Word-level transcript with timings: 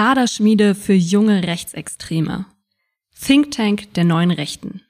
Kaderschmiede 0.00 0.74
für 0.74 0.94
junge 0.94 1.46
Rechtsextreme. 1.46 2.46
Think 3.22 3.50
Tank 3.50 3.92
der 3.92 4.04
neuen 4.04 4.30
Rechten. 4.30 4.80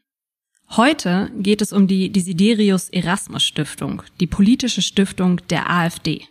Heute 0.77 1.33
geht 1.37 1.63
es 1.63 1.73
um 1.73 1.89
die 1.89 2.13
Desiderius 2.13 2.91
Erasmus 2.91 3.43
Stiftung, 3.43 4.05
die 4.21 4.29
politische 4.29 4.83
Stiftung 4.83 5.41
der 5.49 5.69
AfD. 5.69 6.29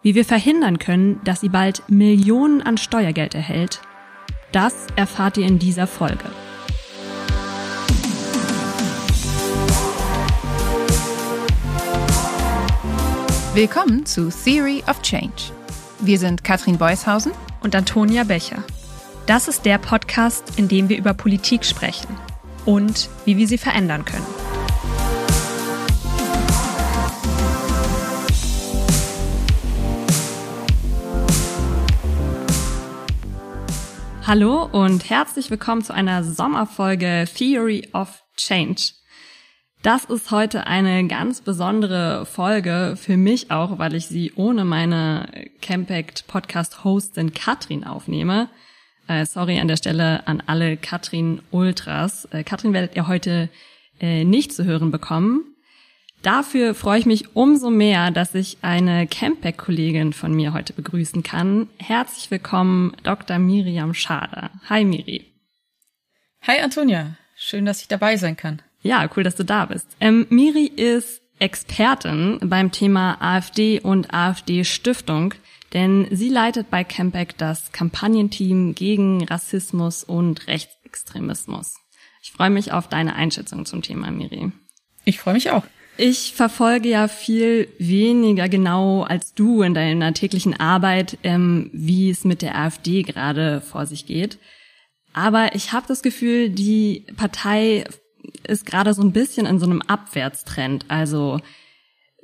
Wie 0.00 0.14
wir 0.14 0.24
verhindern 0.24 0.78
können, 0.78 1.20
dass 1.24 1.42
sie 1.42 1.50
bald 1.50 1.86
Millionen 1.90 2.62
an 2.62 2.78
Steuergeld 2.78 3.34
erhält, 3.34 3.82
das 4.52 4.86
erfahrt 4.96 5.36
ihr 5.36 5.46
in 5.46 5.58
dieser 5.58 5.86
Folge. 5.86 6.24
Willkommen 13.52 14.06
zu 14.06 14.30
Theory 14.30 14.82
of 14.88 15.02
Change. 15.02 15.52
Wir 16.00 16.18
sind 16.18 16.44
Katrin 16.44 16.76
Beushausen 16.76 17.32
und 17.62 17.74
Antonia 17.74 18.24
Becher. 18.24 18.62
Das 19.26 19.48
ist 19.48 19.64
der 19.64 19.78
Podcast, 19.78 20.58
in 20.58 20.68
dem 20.68 20.90
wir 20.90 20.98
über 20.98 21.14
Politik 21.14 21.64
sprechen 21.64 22.14
und 22.66 23.08
wie 23.24 23.38
wir 23.38 23.48
sie 23.48 23.56
verändern 23.56 24.04
können. 24.04 24.26
Hallo 34.26 34.64
und 34.64 35.08
herzlich 35.08 35.50
willkommen 35.50 35.82
zu 35.82 35.94
einer 35.94 36.24
Sommerfolge 36.24 37.26
Theory 37.34 37.88
of 37.94 38.22
Change. 38.36 38.92
Das 39.82 40.04
ist 40.06 40.30
heute 40.30 40.66
eine 40.66 41.06
ganz 41.06 41.40
besondere 41.40 42.26
Folge 42.26 42.96
für 42.96 43.16
mich 43.16 43.50
auch, 43.50 43.78
weil 43.78 43.94
ich 43.94 44.06
sie 44.06 44.32
ohne 44.34 44.64
meine 44.64 45.48
Campact 45.62 46.26
Podcast 46.26 46.82
Hostin 46.82 47.32
Katrin 47.32 47.84
aufnehme. 47.84 48.48
Äh, 49.06 49.24
sorry 49.26 49.60
an 49.60 49.68
der 49.68 49.76
Stelle 49.76 50.26
an 50.26 50.42
alle 50.46 50.76
Katrin 50.76 51.40
Ultras. 51.50 52.24
Äh, 52.32 52.42
Katrin 52.42 52.72
werdet 52.72 52.96
ihr 52.96 53.06
heute 53.06 53.48
äh, 54.00 54.24
nicht 54.24 54.52
zu 54.52 54.64
hören 54.64 54.90
bekommen. 54.90 55.56
Dafür 56.22 56.74
freue 56.74 56.98
ich 56.98 57.06
mich 57.06 57.36
umso 57.36 57.70
mehr, 57.70 58.10
dass 58.10 58.34
ich 58.34 58.58
eine 58.62 59.06
Campact-Kollegin 59.06 60.12
von 60.12 60.34
mir 60.34 60.52
heute 60.52 60.72
begrüßen 60.72 61.22
kann. 61.22 61.68
Herzlich 61.78 62.30
willkommen, 62.32 62.96
Dr. 63.04 63.38
Miriam 63.38 63.94
Schader. 63.94 64.50
Hi, 64.68 64.84
Miri. 64.84 65.32
Hi, 66.42 66.60
Antonia. 66.60 67.16
Schön, 67.36 67.64
dass 67.64 67.82
ich 67.82 67.88
dabei 67.88 68.16
sein 68.16 68.36
kann. 68.36 68.62
Ja, 68.86 69.10
cool, 69.16 69.24
dass 69.24 69.34
du 69.34 69.44
da 69.44 69.66
bist. 69.66 69.88
Ähm, 70.00 70.26
Miri 70.30 70.66
ist 70.66 71.20
Expertin 71.40 72.38
beim 72.42 72.70
Thema 72.70 73.20
AfD 73.20 73.80
und 73.80 74.14
AfD-Stiftung, 74.14 75.34
denn 75.72 76.06
sie 76.12 76.28
leitet 76.28 76.70
bei 76.70 76.84
Campact 76.84 77.40
das 77.40 77.72
Kampagnenteam 77.72 78.74
gegen 78.74 79.24
Rassismus 79.24 80.04
und 80.04 80.46
Rechtsextremismus. 80.46 81.74
Ich 82.22 82.30
freue 82.30 82.50
mich 82.50 82.72
auf 82.72 82.88
deine 82.88 83.16
Einschätzung 83.16 83.66
zum 83.66 83.82
Thema, 83.82 84.10
Miri. 84.10 84.52
Ich 85.04 85.18
freue 85.18 85.34
mich 85.34 85.50
auch. 85.50 85.64
Ich 85.98 86.34
verfolge 86.34 86.88
ja 86.90 87.08
viel 87.08 87.68
weniger 87.78 88.48
genau 88.48 89.02
als 89.02 89.34
du 89.34 89.62
in 89.62 89.74
deiner 89.74 90.12
täglichen 90.14 90.58
Arbeit, 90.58 91.18
ähm, 91.24 91.70
wie 91.72 92.10
es 92.10 92.24
mit 92.24 92.42
der 92.42 92.56
AfD 92.56 93.02
gerade 93.02 93.60
vor 93.62 93.86
sich 93.86 94.06
geht. 94.06 94.38
Aber 95.12 95.54
ich 95.54 95.72
habe 95.72 95.86
das 95.88 96.02
Gefühl, 96.02 96.50
die 96.50 97.06
Partei 97.16 97.86
ist 98.46 98.66
gerade 98.66 98.94
so 98.94 99.02
ein 99.02 99.12
bisschen 99.12 99.46
in 99.46 99.58
so 99.58 99.66
einem 99.66 99.82
Abwärtstrend. 99.82 100.86
Also 100.88 101.40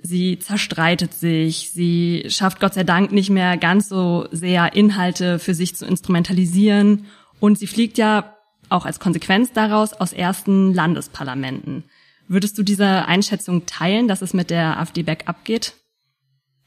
sie 0.03 0.39
zerstreitet 0.39 1.14
sich, 1.14 1.70
sie 1.72 2.25
schafft 2.28 2.61
Gott 2.61 2.75
sei 2.75 2.84
Dank 2.84 3.12
nicht 3.12 3.31
mehr 3.31 3.56
ganz 3.56 3.89
so 3.89 4.27
sehr 4.30 4.75
Inhalte 4.75 5.39
für 5.39 5.55
sich 5.55 5.77
zu 5.77 5.86
instrumentalisieren 5.86 7.06
und 7.41 7.58
sie 7.58 7.67
fliegt 7.67 7.98
ja 7.98 8.36
auch 8.69 8.86
als 8.86 9.00
Konsequenz 9.00 9.53
daraus 9.53 9.92
aus 9.92 10.12
ersten 10.12 10.75
Landesparlamenten. 10.75 11.84
Würdest 12.28 12.56
du 12.56 12.62
diese 12.62 13.07
Einschätzung 13.07 13.67
teilen, 13.67 14.08
dass 14.08 14.23
es 14.23 14.33
mit 14.33 14.51
der 14.51 14.79
AfD 14.79 15.02
bergab 15.02 15.45
geht? 15.45 15.74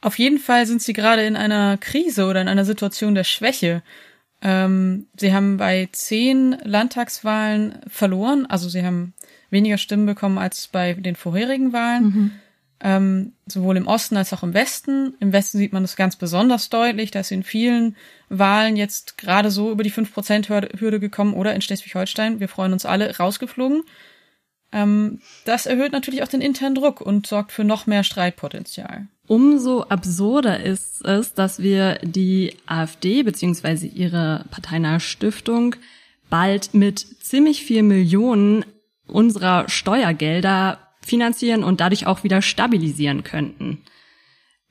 Auf 0.01 0.19
jeden 0.19 0.37
Fall 0.37 0.67
sind 0.67 0.81
sie 0.81 0.93
gerade 0.93 1.25
in 1.25 1.35
einer 1.35 1.77
Krise 1.77 2.27
oder 2.27 2.41
in 2.41 2.47
einer 2.47 2.65
Situation 2.65 3.15
der 3.15 3.23
Schwäche. 3.23 3.81
Ähm, 4.47 5.07
sie 5.17 5.33
haben 5.33 5.57
bei 5.57 5.89
zehn 5.91 6.55
Landtagswahlen 6.63 7.79
verloren, 7.87 8.45
also 8.45 8.69
sie 8.69 8.85
haben 8.85 9.15
weniger 9.49 9.79
Stimmen 9.79 10.05
bekommen 10.05 10.37
als 10.37 10.67
bei 10.67 10.93
den 10.93 11.15
vorherigen 11.15 11.73
Wahlen. 11.73 12.03
Mhm. 12.03 12.31
Ähm, 12.79 13.33
sowohl 13.47 13.75
im 13.77 13.87
Osten 13.87 14.17
als 14.17 14.33
auch 14.33 14.43
im 14.43 14.53
Westen. 14.53 15.15
Im 15.19 15.33
Westen 15.33 15.57
sieht 15.57 15.73
man 15.73 15.81
das 15.81 15.95
ganz 15.95 16.15
besonders 16.15 16.69
deutlich, 16.69 17.09
dass 17.09 17.31
in 17.31 17.41
vielen 17.41 17.95
Wahlen 18.29 18.75
jetzt 18.75 19.17
gerade 19.17 19.49
so 19.49 19.71
über 19.71 19.81
die 19.81 19.91
5%-Hürde 19.91 20.99
gekommen 20.99 21.33
oder 21.33 21.55
in 21.55 21.61
Schleswig-Holstein, 21.61 22.39
wir 22.39 22.47
freuen 22.47 22.73
uns 22.73 22.85
alle, 22.85 23.17
rausgeflogen. 23.17 23.81
Ähm, 24.71 25.21
das 25.45 25.65
erhöht 25.65 25.91
natürlich 25.91 26.21
auch 26.21 26.27
den 26.27 26.41
internen 26.41 26.75
Druck 26.75 27.01
und 27.01 27.25
sorgt 27.25 27.51
für 27.51 27.63
noch 27.63 27.87
mehr 27.87 28.03
Streitpotenzial. 28.03 29.07
Umso 29.27 29.83
absurder 29.83 30.63
ist 30.63 31.03
es, 31.03 31.33
dass 31.33 31.59
wir 31.59 31.99
die 32.03 32.53
AfD 32.67 33.23
bzw. 33.23 33.87
ihre 33.87 34.45
parteinahe 34.51 34.99
Stiftung 34.99 35.75
bald 36.29 36.73
mit 36.73 36.99
ziemlich 36.99 37.63
viel 37.63 37.81
Millionen 37.81 38.65
unserer 39.07 39.67
Steuergelder 39.67 40.79
finanzieren 41.01 41.63
und 41.63 41.81
dadurch 41.81 42.07
auch 42.07 42.23
wieder 42.23 42.41
stabilisieren 42.41 43.23
könnten. 43.23 43.81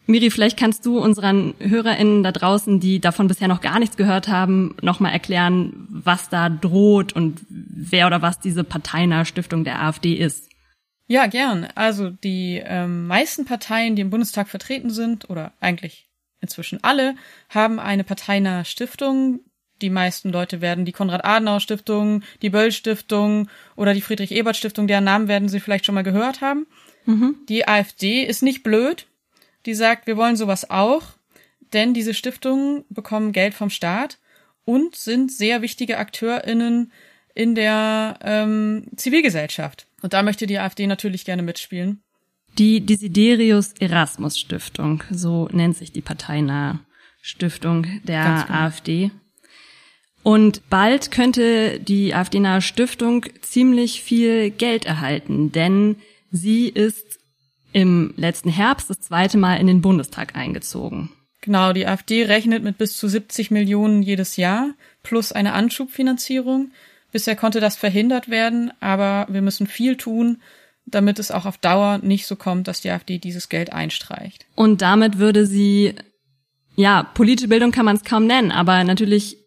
Miri, 0.07 0.31
vielleicht 0.31 0.59
kannst 0.59 0.85
du 0.85 0.99
unseren 0.99 1.55
HörerInnen 1.59 2.23
da 2.23 2.31
draußen, 2.31 2.79
die 2.79 3.01
davon 3.01 3.27
bisher 3.27 3.49
noch 3.49 3.63
gar 3.63 3.79
nichts 3.79 3.97
gehört 3.97 4.29
haben, 4.29 4.77
nochmal 4.83 5.13
erklären, 5.13 5.87
was 5.89 6.29
da 6.29 6.51
droht 6.51 7.15
und 7.15 7.41
wer 7.49 8.07
oder 8.07 8.21
was 8.21 8.39
diese 8.39 8.65
parteinahe 8.65 9.25
Stiftung 9.25 9.65
der 9.65 9.81
AfD 9.83 10.13
ist. 10.13 10.51
Ja, 11.07 11.27
gern. 11.27 11.69
Also 11.75 12.11
die 12.11 12.63
ähm, 12.65 13.07
meisten 13.07 13.45
Parteien, 13.45 13.95
die 13.95 14.03
im 14.03 14.11
Bundestag 14.11 14.49
vertreten 14.49 14.91
sind, 14.91 15.29
oder 15.29 15.53
eigentlich 15.61 16.09
inzwischen 16.41 16.83
alle, 16.83 17.15
haben 17.49 17.79
eine 17.79 18.05
parteinahe 18.05 18.65
Stiftung, 18.65 19.41
die 19.83 19.91
meisten 19.91 20.31
Leute 20.31 20.61
werden 20.61 20.85
die 20.85 20.93
Konrad-Adenauer-Stiftung, 20.93 22.23
die 22.43 22.51
Böll-Stiftung 22.51 23.49
oder 23.77 23.93
die 23.93 24.01
Friedrich-Ebert-Stiftung, 24.01 24.87
deren 24.87 25.05
Namen 25.05 25.29
werden 25.29 25.49
Sie 25.49 25.61
vielleicht 25.61 25.85
schon 25.85 25.95
mal 25.95 26.05
gehört 26.05 26.41
haben. 26.41 26.67
Mhm. 27.07 27.37
Die 27.49 27.67
AfD 27.67 28.25
ist 28.25 28.43
nicht 28.43 28.63
blöd. 28.63 29.07
Die 29.67 29.75
sagt, 29.75 30.07
wir 30.07 30.17
wollen 30.17 30.37
sowas 30.37 30.71
auch, 30.71 31.03
denn 31.73 31.93
diese 31.93 32.15
Stiftungen 32.15 32.85
bekommen 32.89 33.33
Geld 33.33 33.55
vom 33.55 33.71
Staat 33.71 34.19
und 34.65 34.95
sind 34.95 35.33
sehr 35.33 35.61
wichtige 35.61 35.99
AkteurInnen 35.99 36.93
in 37.35 37.55
der 37.55 38.19
ähm, 38.23 38.87
Zivilgesellschaft. 38.97 39.87
Und 40.03 40.13
da 40.13 40.23
möchte 40.23 40.47
die 40.47 40.59
AfD 40.59 40.87
natürlich 40.87 41.25
gerne 41.25 41.43
mitspielen. 41.43 42.03
Die 42.59 42.81
Desiderius 42.81 43.73
Erasmus 43.81 44.39
Stiftung, 44.39 45.03
so 45.11 45.49
nennt 45.51 45.77
sich 45.77 45.91
die 45.91 46.03
parteinahe 46.03 46.79
Stiftung 47.21 47.87
der 48.05 48.45
genau. 48.47 48.59
AfD. 48.59 49.11
Und 50.23 50.69
bald 50.71 51.11
könnte 51.11 51.81
die 51.81 52.15
AfD-nahe 52.15 52.63
Stiftung 52.63 53.27
ziemlich 53.43 54.03
viel 54.03 54.51
Geld 54.51 54.87
erhalten, 54.87 55.53
denn 55.53 55.97
sie 56.31 56.69
ist 56.69 57.19
im 57.73 58.15
letzten 58.17 58.49
Herbst 58.49 58.89
das 58.89 59.01
zweite 59.01 59.37
Mal 59.37 59.57
in 59.57 59.67
den 59.67 59.83
Bundestag 59.83 60.37
eingezogen. 60.37 61.11
Genau, 61.41 61.75
die 61.75 61.87
AfD 61.87 62.25
rechnet 62.25 62.63
mit 62.63 62.79
bis 62.79 62.97
zu 62.97 63.07
70 63.07 63.51
Millionen 63.51 64.03
jedes 64.03 64.37
Jahr 64.37 64.71
plus 65.03 65.33
eine 65.33 65.53
Anschubfinanzierung. 65.53 66.71
Bisher 67.15 67.37
konnte 67.37 67.61
das 67.61 67.77
verhindert 67.77 68.29
werden, 68.29 68.73
aber 68.81 69.29
wir 69.31 69.41
müssen 69.41 69.69
viel 69.69 69.97
tun, 69.97 70.43
damit 70.85 71.21
es 71.21 71.31
auch 71.31 71.47
auf 71.47 71.59
Dauer 71.59 71.99
nicht 71.99 72.27
so 72.27 72.35
kommt, 72.35 72.67
dass 72.67 72.81
die 72.81 72.91
AfD 72.91 73.19
dieses 73.19 73.49
Geld 73.49 73.73
einstreicht. 73.73 74.47
Und 74.57 74.83
damit 74.83 75.19
würde 75.19 75.47
sie, 75.47 75.95
ja, 76.75 77.05
politische 77.05 77.47
Bildung 77.47 77.71
kann 77.71 77.85
man 77.85 77.95
es 77.95 78.03
kaum 78.03 78.27
nennen, 78.27 78.51
aber 78.51 78.83
natürlich 78.83 79.44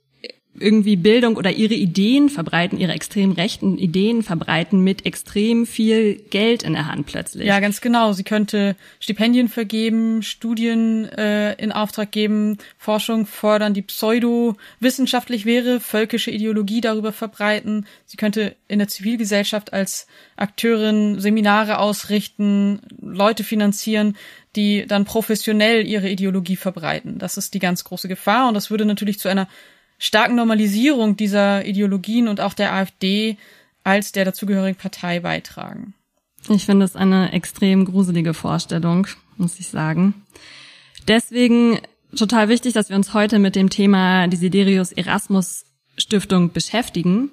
irgendwie 0.59 0.95
Bildung 0.95 1.35
oder 1.35 1.51
ihre 1.51 1.73
Ideen 1.73 2.29
verbreiten, 2.29 2.79
ihre 2.79 2.91
extrem 2.91 3.31
rechten 3.31 3.77
Ideen 3.77 4.23
verbreiten 4.23 4.83
mit 4.83 5.05
extrem 5.05 5.65
viel 5.65 6.15
Geld 6.29 6.63
in 6.63 6.73
der 6.73 6.87
Hand 6.87 7.05
plötzlich. 7.05 7.45
Ja, 7.45 7.59
ganz 7.59 7.81
genau. 7.81 8.13
Sie 8.13 8.23
könnte 8.23 8.75
Stipendien 8.99 9.49
vergeben, 9.49 10.23
Studien 10.23 11.05
äh, 11.05 11.53
in 11.53 11.71
Auftrag 11.71 12.11
geben, 12.11 12.57
Forschung 12.77 13.25
fördern, 13.25 13.73
die 13.73 13.81
pseudo-wissenschaftlich 13.81 15.45
wäre, 15.45 15.79
völkische 15.79 16.31
Ideologie 16.31 16.81
darüber 16.81 17.11
verbreiten. 17.11 17.85
Sie 18.05 18.17
könnte 18.17 18.55
in 18.67 18.79
der 18.79 18.87
Zivilgesellschaft 18.87 19.73
als 19.73 20.07
Akteurin 20.35 21.19
Seminare 21.19 21.79
ausrichten, 21.79 22.79
Leute 23.01 23.43
finanzieren, 23.43 24.15
die 24.55 24.85
dann 24.87 25.05
professionell 25.05 25.85
ihre 25.85 26.09
Ideologie 26.09 26.55
verbreiten. 26.55 27.19
Das 27.19 27.37
ist 27.37 27.53
die 27.53 27.59
ganz 27.59 27.83
große 27.83 28.07
Gefahr 28.07 28.47
und 28.47 28.55
das 28.55 28.71
würde 28.71 28.85
natürlich 28.85 29.19
zu 29.19 29.29
einer 29.29 29.47
starken 29.97 30.35
Normalisierung 30.35 31.17
dieser 31.17 31.66
Ideologien 31.66 32.28
und 32.28 32.41
auch 32.41 32.53
der 32.53 32.73
AfD 32.73 33.38
als 33.84 34.11
der 34.11 34.26
dazugehörigen 34.26 34.78
Partei 34.78 35.20
beitragen. 35.20 35.94
Ich 36.49 36.66
finde 36.66 36.85
es 36.85 36.96
eine 36.96 37.34
extrem 37.34 37.85
gruselige 37.85 38.34
Vorstellung, 38.34 39.08
muss 39.38 39.59
ich 39.59 39.67
sagen. 39.67 40.14
Deswegen 41.08 41.79
total 42.16 42.49
wichtig, 42.49 42.73
dass 42.73 42.90
wir 42.90 42.96
uns 42.96 43.14
heute 43.14 43.40
mit 43.40 43.55
dem 43.55 43.70
Thema 43.70 44.28
Desiderius 44.28 44.91
Erasmus 44.91 45.66
Stiftung 45.97 46.52
beschäftigen. 46.52 47.32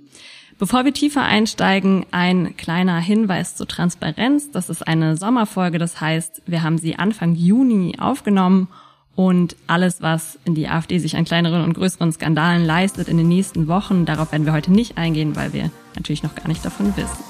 Bevor 0.58 0.84
wir 0.84 0.92
tiefer 0.92 1.22
einsteigen, 1.22 2.06
ein 2.12 2.56
kleiner 2.56 2.98
Hinweis 3.00 3.56
zur 3.56 3.66
Transparenz. 3.66 4.50
Das 4.52 4.70
ist 4.70 4.86
eine 4.86 5.16
Sommerfolge, 5.16 5.78
das 5.78 6.00
heißt, 6.00 6.42
wir 6.46 6.62
haben 6.62 6.78
sie 6.78 6.96
Anfang 6.96 7.34
Juni 7.34 7.96
aufgenommen 7.98 8.68
und 9.16 9.56
alles, 9.66 10.02
was 10.02 10.38
in 10.44 10.54
die 10.54 10.68
AfD 10.68 10.98
sich 10.98 11.16
an 11.16 11.24
kleineren 11.24 11.62
und 11.62 11.74
größeren 11.74 12.12
Skandalen 12.12 12.64
leistet 12.64 13.08
in 13.08 13.16
den 13.16 13.28
nächsten 13.28 13.68
Wochen, 13.68 14.04
darauf 14.04 14.32
werden 14.32 14.46
wir 14.46 14.52
heute 14.52 14.72
nicht 14.72 14.98
eingehen, 14.98 15.36
weil 15.36 15.52
wir 15.52 15.70
natürlich 15.94 16.22
noch 16.22 16.34
gar 16.34 16.48
nicht 16.48 16.64
davon 16.64 16.96
wissen. 16.96 17.24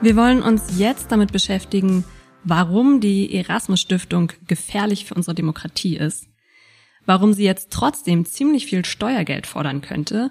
Wir 0.00 0.14
wollen 0.14 0.42
uns 0.42 0.78
jetzt 0.78 1.10
damit 1.10 1.32
beschäftigen, 1.32 2.04
warum 2.44 3.00
die 3.00 3.34
Erasmus 3.34 3.80
Stiftung 3.80 4.32
gefährlich 4.46 5.04
für 5.04 5.14
unsere 5.14 5.34
Demokratie 5.34 5.96
ist, 5.96 6.27
warum 7.08 7.32
sie 7.32 7.44
jetzt 7.44 7.72
trotzdem 7.72 8.24
ziemlich 8.24 8.66
viel 8.66 8.84
Steuergeld 8.84 9.46
fordern 9.46 9.80
könnte 9.80 10.30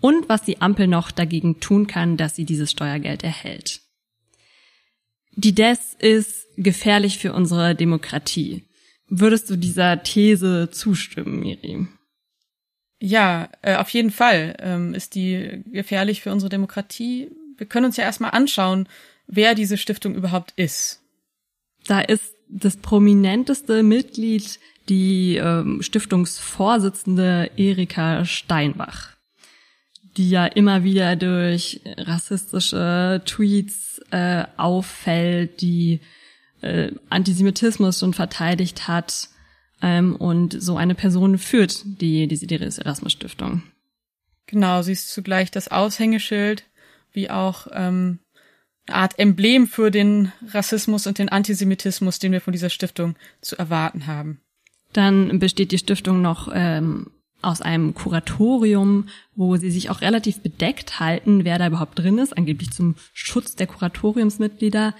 und 0.00 0.28
was 0.28 0.42
die 0.42 0.60
Ampel 0.60 0.86
noch 0.86 1.10
dagegen 1.10 1.60
tun 1.60 1.86
kann, 1.86 2.16
dass 2.16 2.34
sie 2.34 2.44
dieses 2.44 2.70
Steuergeld 2.70 3.22
erhält. 3.22 3.80
Die 5.32 5.54
DES 5.54 5.94
ist 5.98 6.46
gefährlich 6.56 7.18
für 7.18 7.32
unsere 7.32 7.74
Demokratie. 7.74 8.64
Würdest 9.08 9.48
du 9.48 9.56
dieser 9.56 10.02
These 10.02 10.70
zustimmen, 10.72 11.40
Miri? 11.40 11.86
Ja, 13.00 13.48
äh, 13.62 13.76
auf 13.76 13.90
jeden 13.90 14.10
Fall 14.10 14.56
ähm, 14.58 14.94
ist 14.94 15.14
die 15.14 15.62
gefährlich 15.70 16.22
für 16.22 16.32
unsere 16.32 16.48
Demokratie 16.48 17.30
wir 17.58 17.66
können 17.66 17.86
uns 17.86 17.96
ja 17.96 18.04
erstmal 18.04 18.30
anschauen, 18.30 18.88
wer 19.26 19.54
diese 19.54 19.76
Stiftung 19.76 20.14
überhaupt 20.14 20.54
ist. 20.56 21.02
Da 21.86 22.00
ist 22.00 22.34
das 22.48 22.76
prominenteste 22.76 23.82
Mitglied 23.82 24.58
die 24.88 25.36
ähm, 25.36 25.82
Stiftungsvorsitzende 25.82 27.50
Erika 27.56 28.24
Steinbach, 28.24 29.16
die 30.16 30.30
ja 30.30 30.46
immer 30.46 30.84
wieder 30.84 31.16
durch 31.16 31.80
rassistische 31.96 33.22
Tweets 33.24 34.00
äh, 34.10 34.44
auffällt, 34.56 35.60
die 35.60 36.00
äh, 36.62 36.92
Antisemitismus 37.10 38.00
schon 38.00 38.14
verteidigt 38.14 38.88
hat 38.88 39.28
ähm, 39.82 40.16
und 40.16 40.60
so 40.60 40.76
eine 40.76 40.94
Person 40.94 41.38
führt 41.38 41.82
die 41.84 42.26
Desiderius 42.26 42.78
Erasmus 42.78 43.12
Stiftung. 43.12 43.62
Genau, 44.46 44.82
sie 44.82 44.92
ist 44.92 45.12
zugleich 45.12 45.50
das 45.50 45.68
Aushängeschild 45.68 46.64
wie 47.12 47.30
auch 47.30 47.66
ähm, 47.72 48.20
eine 48.86 48.96
Art 48.96 49.18
Emblem 49.18 49.66
für 49.66 49.90
den 49.90 50.32
Rassismus 50.52 51.06
und 51.06 51.18
den 51.18 51.28
Antisemitismus, 51.28 52.18
den 52.18 52.32
wir 52.32 52.40
von 52.40 52.52
dieser 52.52 52.70
Stiftung 52.70 53.16
zu 53.40 53.56
erwarten 53.56 54.06
haben. 54.06 54.40
Dann 54.92 55.38
besteht 55.38 55.72
die 55.72 55.78
Stiftung 55.78 56.22
noch 56.22 56.50
ähm, 56.52 57.10
aus 57.42 57.62
einem 57.62 57.94
Kuratorium, 57.94 59.06
wo 59.34 59.56
sie 59.56 59.70
sich 59.70 59.90
auch 59.90 60.00
relativ 60.00 60.42
bedeckt 60.42 60.98
halten, 60.98 61.44
wer 61.44 61.58
da 61.58 61.68
überhaupt 61.68 61.98
drin 61.98 62.18
ist, 62.18 62.36
angeblich 62.36 62.72
zum 62.72 62.96
Schutz 63.12 63.54
der 63.54 63.66
Kuratoriumsmitglieder. 63.66 64.94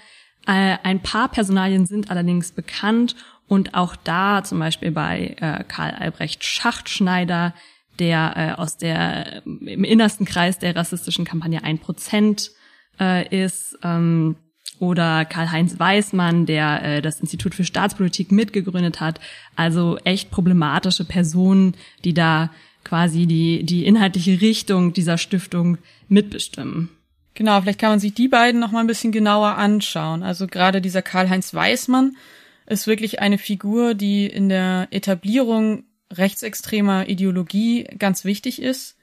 Äh, 0.47 0.77
ein 0.83 1.01
paar 1.01 1.29
Personalien 1.29 1.85
sind 1.85 2.11
allerdings 2.11 2.51
bekannt 2.51 3.15
und 3.47 3.73
auch 3.73 3.95
da 3.95 4.43
zum 4.43 4.59
Beispiel 4.59 4.91
bei 4.91 5.35
äh, 5.39 5.63
Karl 5.65 5.91
Albrecht 5.91 6.43
Schachtschneider 6.43 7.53
der 7.99 8.33
äh, 8.37 8.61
aus 8.61 8.77
der 8.77 9.45
im 9.45 9.83
innersten 9.83 10.25
Kreis 10.25 10.57
der 10.57 10.75
rassistischen 10.75 11.25
Kampagne 11.25 11.63
ein 11.63 11.79
Prozent 11.79 12.51
äh, 12.99 13.43
ist, 13.43 13.77
ähm, 13.83 14.37
oder 14.79 15.25
Karl-Heinz 15.25 15.79
Weismann, 15.79 16.45
der 16.45 16.83
äh, 16.83 17.01
das 17.01 17.19
Institut 17.19 17.55
für 17.55 17.63
Staatspolitik 17.63 18.31
mitgegründet 18.31 18.99
hat. 18.99 19.19
Also 19.55 19.97
echt 20.03 20.31
problematische 20.31 21.05
Personen, 21.05 21.75
die 22.03 22.13
da 22.13 22.49
quasi 22.83 23.25
die, 23.27 23.63
die 23.63 23.85
inhaltliche 23.85 24.41
Richtung 24.41 24.93
dieser 24.93 25.17
Stiftung 25.17 25.77
mitbestimmen. 26.07 26.89
Genau, 27.33 27.61
vielleicht 27.61 27.79
kann 27.79 27.91
man 27.91 27.99
sich 27.99 28.13
die 28.13 28.27
beiden 28.27 28.59
noch 28.59 28.71
mal 28.71 28.81
ein 28.81 28.87
bisschen 28.87 29.11
genauer 29.11 29.55
anschauen. 29.55 30.23
Also 30.23 30.47
gerade 30.47 30.81
dieser 30.81 31.01
Karl-Heinz 31.01 31.53
Weismann 31.53 32.17
ist 32.65 32.87
wirklich 32.87 33.21
eine 33.21 33.37
Figur, 33.37 33.93
die 33.93 34.25
in 34.25 34.49
der 34.49 34.87
Etablierung 34.91 35.83
rechtsextremer 36.11 37.07
Ideologie 37.07 37.85
ganz 37.97 38.25
wichtig 38.25 38.61
ist. 38.61 38.97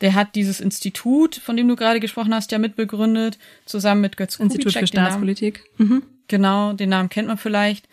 Der 0.00 0.14
hat 0.14 0.34
dieses 0.34 0.60
Institut, 0.60 1.36
von 1.36 1.56
dem 1.56 1.68
du 1.68 1.76
gerade 1.76 2.00
gesprochen 2.00 2.34
hast, 2.34 2.52
ja 2.52 2.58
mitbegründet, 2.58 3.38
zusammen 3.66 4.00
mit 4.00 4.16
Götz 4.16 4.36
Institut 4.36 4.64
Kubitschek, 4.64 4.80
für 4.80 4.86
Staatspolitik. 4.86 5.64
Mhm. 5.78 6.02
Genau, 6.28 6.72
den 6.72 6.90
Namen 6.90 7.08
kennt 7.08 7.28
man 7.28 7.38
vielleicht. 7.38 7.88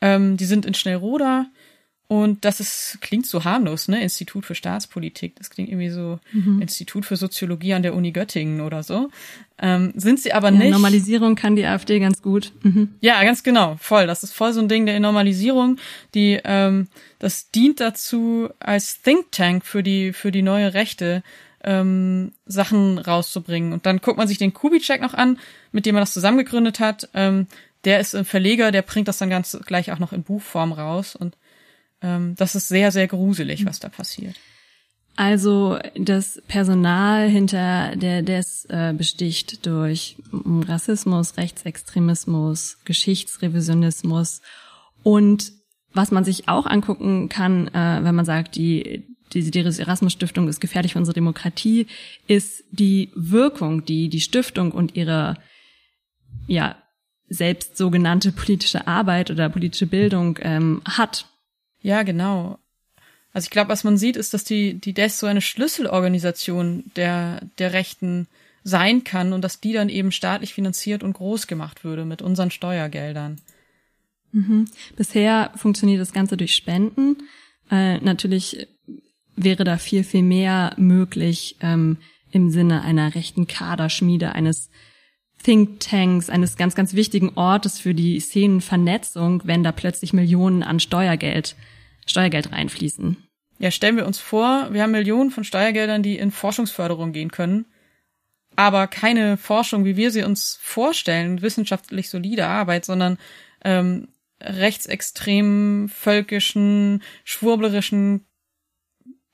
Ähm, 0.00 0.36
die 0.36 0.46
sind 0.46 0.64
in 0.64 0.74
Schnellroda 0.74 1.46
und 2.10 2.44
das 2.44 2.58
ist, 2.58 2.98
klingt 3.02 3.26
so 3.26 3.44
harmlos, 3.44 3.86
ne? 3.86 4.02
Institut 4.02 4.44
für 4.44 4.56
Staatspolitik. 4.56 5.36
Das 5.36 5.48
klingt 5.48 5.68
irgendwie 5.68 5.90
so 5.90 6.18
mhm. 6.32 6.60
Institut 6.60 7.06
für 7.06 7.14
Soziologie 7.14 7.72
an 7.72 7.84
der 7.84 7.94
Uni 7.94 8.10
Göttingen 8.10 8.62
oder 8.62 8.82
so. 8.82 9.10
Ähm, 9.60 9.92
sind 9.94 10.18
sie 10.18 10.32
aber 10.32 10.50
ja, 10.50 10.58
nicht. 10.58 10.72
Normalisierung 10.72 11.36
kann 11.36 11.54
die 11.54 11.64
AfD 11.64 12.00
ganz 12.00 12.20
gut. 12.20 12.50
Mhm. 12.62 12.96
Ja, 13.00 13.22
ganz 13.22 13.44
genau, 13.44 13.76
voll. 13.78 14.08
Das 14.08 14.24
ist 14.24 14.32
voll 14.32 14.52
so 14.52 14.58
ein 14.58 14.66
Ding 14.66 14.86
der 14.86 14.98
Normalisierung. 14.98 15.76
Die, 16.16 16.40
ähm, 16.42 16.88
das 17.20 17.52
dient 17.52 17.78
dazu, 17.78 18.48
als 18.58 19.02
Think 19.02 19.30
Tank 19.30 19.64
für 19.64 19.84
die, 19.84 20.12
für 20.12 20.32
die 20.32 20.42
neue 20.42 20.74
Rechte 20.74 21.22
ähm, 21.64 22.32
Sachen 22.46 22.98
rauszubringen. 22.98 23.72
Und 23.72 23.86
dann 23.86 24.00
guckt 24.00 24.16
man 24.16 24.28
sich 24.28 24.38
den 24.38 24.54
Kubitschek 24.54 25.00
noch 25.00 25.14
an, 25.14 25.38
mit 25.72 25.86
dem 25.86 25.94
man 25.94 26.02
das 26.02 26.12
zusammengegründet 26.12 26.80
hat. 26.80 27.08
Ähm, 27.14 27.46
der 27.84 28.00
ist 28.00 28.14
ein 28.14 28.24
Verleger, 28.24 28.72
der 28.72 28.82
bringt 28.82 29.08
das 29.08 29.18
dann 29.18 29.30
ganz 29.30 29.58
gleich 29.64 29.92
auch 29.92 29.98
noch 29.98 30.12
in 30.12 30.22
Buchform 30.22 30.72
raus 30.72 31.16
und 31.16 31.36
ähm, 32.02 32.34
das 32.36 32.54
ist 32.54 32.68
sehr, 32.68 32.92
sehr 32.92 33.08
gruselig, 33.08 33.64
was 33.66 33.80
da 33.80 33.88
passiert. 33.88 34.36
Also 35.16 35.78
das 35.96 36.40
Personal 36.48 37.28
hinter 37.28 37.94
der 37.96 38.22
DES 38.22 38.66
äh, 38.70 38.94
besticht 38.96 39.66
durch 39.66 40.16
Rassismus, 40.32 41.36
Rechtsextremismus, 41.36 42.78
Geschichtsrevisionismus 42.84 44.40
und 45.02 45.52
was 45.92 46.10
man 46.10 46.24
sich 46.24 46.48
auch 46.48 46.66
angucken 46.66 47.28
kann, 47.28 47.68
äh, 47.68 48.00
wenn 48.02 48.14
man 48.14 48.24
sagt, 48.24 48.54
die 48.54 49.04
die 49.32 49.40
Desiderius 49.40 49.78
Erasmus 49.78 50.12
Stiftung 50.12 50.48
ist 50.48 50.60
gefährlich 50.60 50.92
für 50.92 50.98
unsere 50.98 51.14
Demokratie, 51.14 51.86
ist 52.26 52.64
die 52.70 53.10
Wirkung, 53.14 53.84
die 53.84 54.08
die 54.08 54.20
Stiftung 54.20 54.72
und 54.72 54.96
ihre 54.96 55.36
ja 56.46 56.76
selbst 57.28 57.76
sogenannte 57.76 58.32
politische 58.32 58.86
Arbeit 58.86 59.30
oder 59.30 59.48
politische 59.48 59.86
Bildung 59.86 60.38
ähm, 60.42 60.82
hat. 60.84 61.26
Ja, 61.80 62.02
genau. 62.02 62.58
Also 63.32 63.46
ich 63.46 63.50
glaube, 63.50 63.70
was 63.70 63.84
man 63.84 63.96
sieht, 63.96 64.16
ist, 64.16 64.34
dass 64.34 64.42
die, 64.42 64.74
die 64.74 64.92
DES 64.92 65.18
so 65.18 65.26
eine 65.26 65.40
Schlüsselorganisation 65.40 66.90
der, 66.96 67.40
der 67.58 67.72
Rechten 67.72 68.26
sein 68.64 69.04
kann 69.04 69.32
und 69.32 69.42
dass 69.42 69.60
die 69.60 69.72
dann 69.72 69.88
eben 69.88 70.12
staatlich 70.12 70.52
finanziert 70.52 71.02
und 71.02 71.12
groß 71.12 71.46
gemacht 71.46 71.84
würde 71.84 72.04
mit 72.04 72.20
unseren 72.20 72.50
Steuergeldern. 72.50 73.40
Mhm. 74.32 74.66
Bisher 74.96 75.52
funktioniert 75.56 76.00
das 76.00 76.12
Ganze 76.12 76.36
durch 76.36 76.54
Spenden. 76.54 77.16
Äh, 77.70 77.98
natürlich 77.98 78.66
wäre 79.44 79.64
da 79.64 79.78
viel, 79.78 80.04
viel 80.04 80.22
mehr 80.22 80.74
möglich 80.76 81.56
ähm, 81.60 81.98
im 82.30 82.50
Sinne 82.50 82.82
einer 82.82 83.14
rechten 83.14 83.46
Kaderschmiede, 83.46 84.32
eines 84.32 84.70
Thinktanks, 85.42 86.28
eines 86.28 86.56
ganz, 86.56 86.74
ganz 86.74 86.94
wichtigen 86.94 87.32
Ortes 87.34 87.78
für 87.78 87.94
die 87.94 88.20
Szenenvernetzung, 88.20 89.42
wenn 89.44 89.64
da 89.64 89.72
plötzlich 89.72 90.12
Millionen 90.12 90.62
an 90.62 90.80
Steuergeld, 90.80 91.56
Steuergeld 92.06 92.52
reinfließen. 92.52 93.16
Ja, 93.58 93.70
stellen 93.70 93.96
wir 93.96 94.06
uns 94.06 94.18
vor, 94.18 94.68
wir 94.72 94.82
haben 94.82 94.90
Millionen 94.92 95.30
von 95.30 95.44
Steuergeldern, 95.44 96.02
die 96.02 96.18
in 96.18 96.30
Forschungsförderung 96.30 97.12
gehen 97.12 97.30
können, 97.30 97.66
aber 98.56 98.86
keine 98.86 99.36
Forschung, 99.36 99.84
wie 99.84 99.96
wir 99.96 100.10
sie 100.10 100.22
uns 100.22 100.58
vorstellen, 100.60 101.42
wissenschaftlich 101.42 102.10
solide 102.10 102.46
Arbeit, 102.46 102.84
sondern 102.84 103.18
ähm, 103.64 104.08
rechtsextremen, 104.42 105.88
völkischen, 105.88 107.02
schwurblerischen 107.24 108.26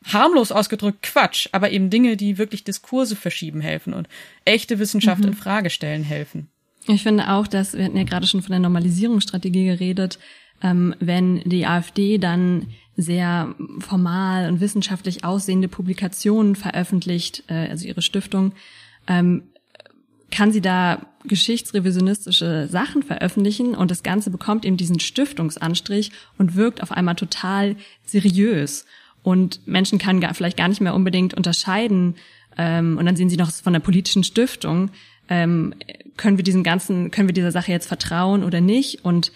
harmlos 0.04 0.52
ausgedrückt 0.52 1.02
Quatsch, 1.02 1.48
aber 1.52 1.70
eben 1.70 1.90
Dinge, 1.90 2.16
die 2.16 2.38
wirklich 2.38 2.64
Diskurse 2.64 3.16
verschieben 3.16 3.60
helfen 3.60 3.94
und 3.94 4.08
echte 4.44 4.78
Wissenschaft 4.78 5.22
mhm. 5.22 5.28
in 5.28 5.34
Frage 5.34 5.70
stellen 5.70 6.04
helfen. 6.04 6.48
Ich 6.88 7.02
finde 7.02 7.30
auch, 7.30 7.46
dass 7.46 7.74
wir 7.74 7.84
hatten 7.84 7.96
ja 7.96 8.04
gerade 8.04 8.26
schon 8.26 8.42
von 8.42 8.52
der 8.52 8.60
Normalisierungsstrategie 8.60 9.66
geredet, 9.66 10.18
ähm, 10.62 10.94
wenn 11.00 11.40
die 11.40 11.66
AfD 11.66 12.18
dann 12.18 12.68
sehr 12.96 13.54
formal 13.80 14.48
und 14.48 14.60
wissenschaftlich 14.60 15.24
aussehende 15.24 15.68
Publikationen 15.68 16.56
veröffentlicht, 16.56 17.44
äh, 17.48 17.68
also 17.68 17.86
ihre 17.86 18.02
Stiftung, 18.02 18.52
ähm, 19.06 19.42
kann 20.30 20.50
sie 20.50 20.60
da 20.60 21.06
geschichtsrevisionistische 21.24 22.68
Sachen 22.68 23.02
veröffentlichen 23.02 23.74
und 23.74 23.90
das 23.90 24.02
Ganze 24.02 24.30
bekommt 24.30 24.64
eben 24.64 24.76
diesen 24.76 25.00
Stiftungsanstrich 25.00 26.12
und 26.38 26.56
wirkt 26.56 26.82
auf 26.82 26.92
einmal 26.92 27.14
total 27.14 27.76
seriös. 28.04 28.86
Und 29.26 29.66
Menschen 29.66 29.98
kann 29.98 30.20
gar, 30.20 30.34
vielleicht 30.34 30.56
gar 30.56 30.68
nicht 30.68 30.80
mehr 30.80 30.94
unbedingt 30.94 31.34
unterscheiden. 31.34 32.14
Ähm, 32.56 32.96
und 32.96 33.06
dann 33.06 33.16
sehen 33.16 33.28
sie 33.28 33.36
noch 33.36 33.50
von 33.50 33.72
der 33.72 33.80
politischen 33.80 34.22
Stiftung. 34.22 34.92
Ähm, 35.28 35.74
können 36.16 36.36
wir 36.36 36.44
diesem 36.44 36.62
ganzen, 36.62 37.10
können 37.10 37.28
wir 37.28 37.34
dieser 37.34 37.50
Sache 37.50 37.72
jetzt 37.72 37.88
vertrauen 37.88 38.44
oder 38.44 38.60
nicht? 38.60 39.04
Und 39.04 39.32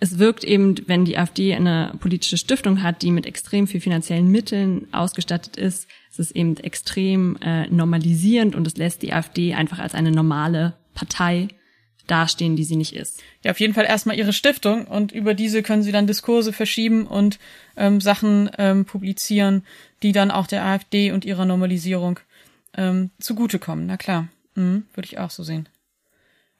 es 0.00 0.18
wirkt 0.18 0.44
eben, 0.44 0.74
wenn 0.86 1.06
die 1.06 1.16
AfD 1.16 1.54
eine 1.54 1.94
politische 1.98 2.36
Stiftung 2.36 2.82
hat, 2.82 3.00
die 3.00 3.10
mit 3.10 3.24
extrem 3.24 3.66
viel 3.66 3.80
finanziellen 3.80 4.30
Mitteln 4.30 4.86
ausgestattet 4.92 5.56
ist, 5.56 5.88
es 6.10 6.18
ist 6.18 6.36
eben 6.36 6.58
extrem 6.58 7.36
äh, 7.36 7.66
normalisierend 7.68 8.54
und 8.54 8.66
es 8.66 8.76
lässt 8.76 9.00
die 9.00 9.14
AfD 9.14 9.54
einfach 9.54 9.78
als 9.78 9.94
eine 9.94 10.10
normale 10.10 10.74
Partei 10.92 11.48
dastehen, 12.10 12.56
die 12.56 12.64
sie 12.64 12.76
nicht 12.76 12.94
ist. 12.94 13.22
Ja, 13.44 13.52
auf 13.52 13.60
jeden 13.60 13.74
Fall 13.74 13.84
erstmal 13.84 14.18
ihre 14.18 14.32
Stiftung 14.32 14.86
und 14.86 15.12
über 15.12 15.34
diese 15.34 15.62
können 15.62 15.82
sie 15.82 15.92
dann 15.92 16.06
Diskurse 16.06 16.52
verschieben 16.52 17.06
und 17.06 17.38
ähm, 17.76 18.00
Sachen 18.00 18.50
ähm, 18.58 18.84
publizieren, 18.84 19.64
die 20.02 20.12
dann 20.12 20.30
auch 20.30 20.46
der 20.46 20.64
AfD 20.64 21.12
und 21.12 21.24
ihrer 21.24 21.44
Normalisierung 21.44 22.20
ähm, 22.76 23.10
zugutekommen. 23.20 23.86
Na 23.86 23.96
klar, 23.96 24.28
mhm, 24.54 24.84
würde 24.94 25.06
ich 25.06 25.18
auch 25.18 25.30
so 25.30 25.42
sehen. 25.42 25.68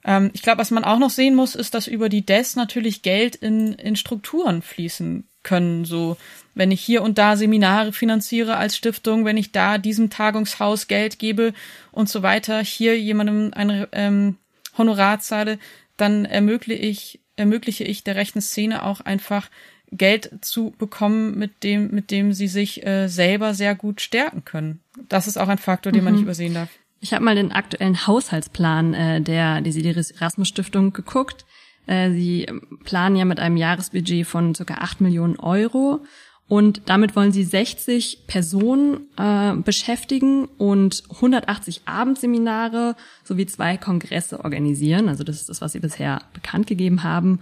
Ähm, 0.04 0.30
ich 0.32 0.42
glaube, 0.42 0.58
was 0.58 0.70
man 0.70 0.84
auch 0.84 0.98
noch 0.98 1.10
sehen 1.10 1.34
muss, 1.34 1.54
ist, 1.54 1.74
dass 1.74 1.86
über 1.86 2.08
die 2.08 2.24
DES 2.24 2.56
natürlich 2.56 3.02
Geld 3.02 3.36
in, 3.36 3.74
in 3.74 3.96
Strukturen 3.96 4.62
fließen 4.62 5.24
können. 5.42 5.84
So, 5.84 6.16
wenn 6.54 6.70
ich 6.70 6.80
hier 6.80 7.02
und 7.02 7.18
da 7.18 7.36
Seminare 7.36 7.92
finanziere 7.92 8.56
als 8.56 8.76
Stiftung, 8.76 9.24
wenn 9.24 9.36
ich 9.36 9.52
da 9.52 9.78
diesem 9.78 10.10
Tagungshaus 10.10 10.88
Geld 10.88 11.18
gebe 11.18 11.52
und 11.92 12.08
so 12.08 12.22
weiter, 12.22 12.60
hier 12.60 12.98
jemandem 12.98 13.52
ein 13.54 13.86
ähm, 13.92 14.36
Honorar 14.78 15.20
zahle, 15.20 15.58
dann 15.96 16.24
ermögliche 16.24 16.80
ich, 16.80 17.20
ermögliche 17.36 17.84
ich 17.84 18.04
der 18.04 18.16
rechten 18.16 18.40
Szene 18.40 18.84
auch 18.84 19.00
einfach 19.00 19.50
Geld 19.90 20.30
zu 20.42 20.74
bekommen, 20.76 21.38
mit 21.38 21.62
dem, 21.64 21.90
mit 21.90 22.10
dem 22.10 22.32
sie 22.32 22.48
sich 22.48 22.86
äh, 22.86 23.08
selber 23.08 23.54
sehr 23.54 23.74
gut 23.74 24.00
stärken 24.00 24.44
können. 24.44 24.80
Das 25.08 25.26
ist 25.26 25.38
auch 25.38 25.48
ein 25.48 25.58
Faktor, 25.58 25.92
den 25.92 26.00
mhm. 26.00 26.04
man 26.04 26.12
nicht 26.14 26.22
übersehen 26.22 26.54
darf. 26.54 26.68
Ich 27.00 27.14
habe 27.14 27.24
mal 27.24 27.34
den 27.34 27.52
aktuellen 27.52 28.06
Haushaltsplan 28.06 28.94
äh, 28.94 29.20
der 29.20 29.60
Desiderius 29.60 30.10
Erasmus 30.10 30.48
Stiftung 30.48 30.92
geguckt. 30.92 31.46
Äh, 31.86 32.10
sie 32.10 32.46
planen 32.84 33.16
ja 33.16 33.24
mit 33.24 33.40
einem 33.40 33.56
Jahresbudget 33.56 34.26
von 34.26 34.54
circa 34.54 34.74
acht 34.74 35.00
Millionen 35.00 35.38
Euro 35.38 36.00
und 36.48 36.82
damit 36.86 37.14
wollen 37.14 37.30
sie 37.30 37.44
60 37.44 38.26
Personen 38.26 39.06
äh, 39.18 39.54
beschäftigen 39.54 40.46
und 40.46 41.02
180 41.10 41.82
Abendseminare 41.84 42.96
sowie 43.22 43.44
zwei 43.44 43.76
Kongresse 43.76 44.42
organisieren. 44.42 45.10
Also 45.10 45.24
das 45.24 45.36
ist 45.36 45.50
das, 45.50 45.60
was 45.60 45.72
sie 45.72 45.80
bisher 45.80 46.22
bekannt 46.32 46.66
gegeben 46.66 47.02
haben. 47.02 47.40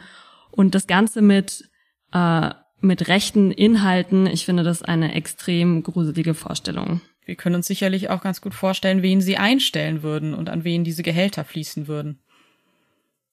Und 0.51 0.75
das 0.75 0.89
Ganze 0.89 1.23
mit, 1.23 1.71
äh, 2.13 2.51
mit 2.81 3.07
rechten 3.07 3.53
Inhalten. 3.53 4.27
Ich 4.27 4.45
finde 4.45 4.65
das 4.65 4.83
eine 4.83 5.15
extrem 5.15 5.85
gruselige 5.85 6.35
Vorstellung. 6.35 7.01
Wir 7.25 7.37
können 7.37 7.57
uns 7.57 7.69
sicherlich 7.69 8.11
auch 8.11 8.23
ganz 8.23 8.41
gut 8.41 8.55
vorstellen, 8.55 9.03
wen 9.03 9.21
sie 9.21 9.37
einstellen 9.37 10.03
würden 10.03 10.35
und 10.35 10.49
an 10.49 10.65
wen 10.65 10.83
diese 10.83 11.05
Gehälter 11.05 11.45
fließen 11.45 11.87
würden. 11.87 12.19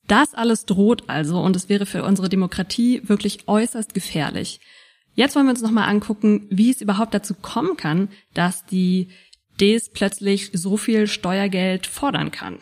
Das 0.06 0.36
alles 0.36 0.65
droht 0.65 1.10
also 1.10 1.39
und 1.39 1.56
es 1.56 1.68
wäre 1.68 1.88
für 1.88 2.03
unsere 2.03 2.30
Demokratie 2.30 3.01
wirklich 3.08 3.48
äußerst 3.48 3.96
gefährlich. 3.96 4.60
Jetzt 5.15 5.36
wollen 5.36 5.46
wir 5.46 5.51
uns 5.51 5.62
nochmal 5.62 5.89
angucken, 5.89 6.48
wie 6.50 6.72
es 6.72 6.82
überhaupt 6.82 7.13
dazu 7.13 7.34
kommen 7.36 7.77
kann, 7.77 8.10
dass 8.34 8.65
die 8.65 9.10
Ds 9.60 9.91
plötzlich 9.93 10.50
so 10.53 10.77
viel 10.77 11.08
Steuergeld 11.08 11.86
fordern 11.86 12.32
kann. 12.32 12.58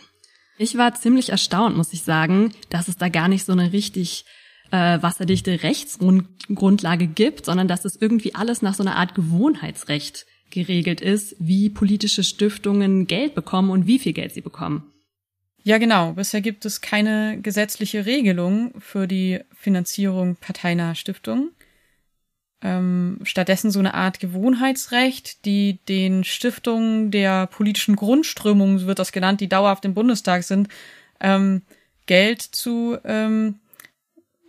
Ich 0.58 0.78
war 0.78 0.94
ziemlich 0.94 1.30
erstaunt, 1.30 1.78
muss 1.78 1.94
ich 1.94 2.04
sagen, 2.04 2.54
dass 2.70 2.88
es 2.88 2.98
da 2.98 3.10
gar 3.10 3.28
nicht 3.28 3.46
so 3.46 3.54
eine 3.54 3.72
richtig 3.74 4.26
äh, 4.72 5.02
wasserdichte 5.02 5.64
Rechtsgrundlage 5.64 7.08
gibt, 7.08 7.46
sondern 7.46 7.68
dass 7.68 7.86
es 7.86 7.96
irgendwie 7.96 8.36
alles 8.36 8.62
nach 8.62 8.74
so 8.74 8.84
einer 8.84 8.96
Art 8.96 9.16
Gewohnheitsrecht 9.16 10.26
geregelt 10.50 11.02
ist, 11.02 11.36
wie 11.40 11.70
politische 11.70 12.24
Stiftungen 12.24 13.08
Geld 13.08 13.34
bekommen 13.36 13.70
und 13.70 13.88
wie 13.88 14.00
viel 14.00 14.14
Geld 14.14 14.34
sie 14.34 14.42
bekommen. 14.42 14.84
Ja, 15.64 15.78
genau. 15.78 16.14
Bisher 16.14 16.42
gibt 16.42 16.66
es 16.66 16.82
keine 16.82 17.40
gesetzliche 17.42 18.06
Regelung 18.06 18.74
für 18.80 19.08
die 19.08 19.40
Finanzierung 19.54 20.36
parteinaher 20.36 20.96
Stiftungen. 20.96 21.52
Ähm, 22.64 23.20
stattdessen 23.24 23.72
so 23.72 23.80
eine 23.80 23.96
Art 23.96 24.20
Gewohnheitsrecht, 24.20 25.46
die 25.46 25.80
den 25.90 26.24
Stiftungen 26.24 27.10
der 27.10 27.48
politischen 27.48 27.96
Grundströmungen, 27.96 28.78
so 28.78 28.88
wird 28.88 29.00
das 29.00 29.12
genannt, 29.12 29.42
die 29.42 29.50
dauerhaft 29.50 29.84
im 29.86 29.96
Bundestag 29.96 30.44
sind, 30.44 30.68
ähm, 31.20 31.64
Geld 32.06 32.42
zu, 32.42 32.98
ähm, 33.04 33.56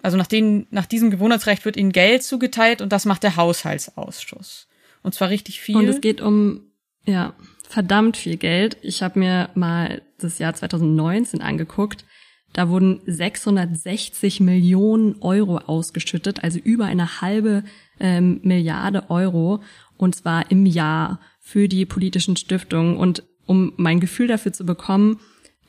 also 0.03 0.17
nach, 0.17 0.27
denen, 0.27 0.67
nach 0.71 0.87
diesem 0.87 1.11
Gewohnheitsrecht 1.11 1.65
wird 1.65 1.77
ihnen 1.77 1.93
Geld 1.93 2.23
zugeteilt 2.23 2.83
und 2.83 2.93
das 2.93 3.07
macht 3.07 3.23
der 3.23 3.37
Haushaltsausschuss. 3.37 4.69
Und 5.03 5.15
zwar 5.15 5.31
richtig 5.31 5.61
viel. 5.61 5.77
Und 5.77 5.89
es 5.89 6.01
geht 6.01 6.21
um, 6.21 6.61
ja, 7.05 7.35
verdammt 7.69 8.17
viel 8.17 8.37
Geld. 8.37 8.77
Ich 8.83 9.03
habe 9.03 9.19
mir 9.19 9.51
mal 9.55 10.03
das 10.19 10.39
Jahr 10.39 10.55
2019 10.55 11.41
angeguckt. 11.41 12.05
Da 12.53 12.69
wurden 12.69 13.01
660 13.07 14.41
Millionen 14.41 15.17
Euro 15.21 15.59
ausgeschüttet, 15.59 16.45
also 16.45 16.59
über 16.59 16.87
eine 16.87 17.21
halbe 17.21 17.65
ähm, 17.99 18.41
Milliarde 18.43 19.11
Euro, 19.11 19.63
und 19.97 20.15
zwar 20.15 20.51
im 20.51 20.67
Jahr 20.67 21.21
für 21.41 21.69
die 21.69 21.87
politischen 21.87 22.37
Stiftungen. 22.37 22.97
Und 22.97 23.23
um 23.47 23.73
mein 23.77 24.01
Gefühl 24.01 24.27
dafür 24.27 24.53
zu 24.53 24.67
bekommen, 24.67 25.21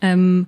ähm, 0.02 0.48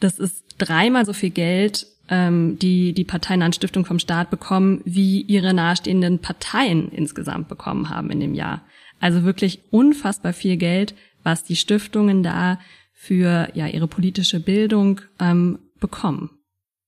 das 0.00 0.18
ist 0.18 0.44
dreimal 0.58 1.04
so 1.04 1.12
viel 1.12 1.30
Geld 1.30 1.86
ähm, 2.08 2.58
die 2.58 2.92
die 2.92 3.04
parteinahen 3.04 3.52
Stiftungen 3.52 3.86
vom 3.86 3.98
Staat 3.98 4.30
bekommen, 4.30 4.80
wie 4.84 5.22
ihre 5.22 5.54
nahestehenden 5.54 6.18
Parteien 6.18 6.90
insgesamt 6.90 7.48
bekommen 7.48 7.90
haben 7.90 8.10
in 8.10 8.20
dem 8.20 8.34
Jahr. 8.34 8.62
Also 9.00 9.24
wirklich 9.24 9.60
unfassbar 9.70 10.32
viel 10.32 10.56
Geld, 10.56 10.94
was 11.22 11.44
die 11.44 11.56
Stiftungen 11.56 12.22
da 12.22 12.58
für 12.92 13.48
ja 13.54 13.66
ihre 13.66 13.88
politische 13.88 14.40
Bildung 14.40 15.00
ähm, 15.20 15.58
bekommen. 15.84 16.30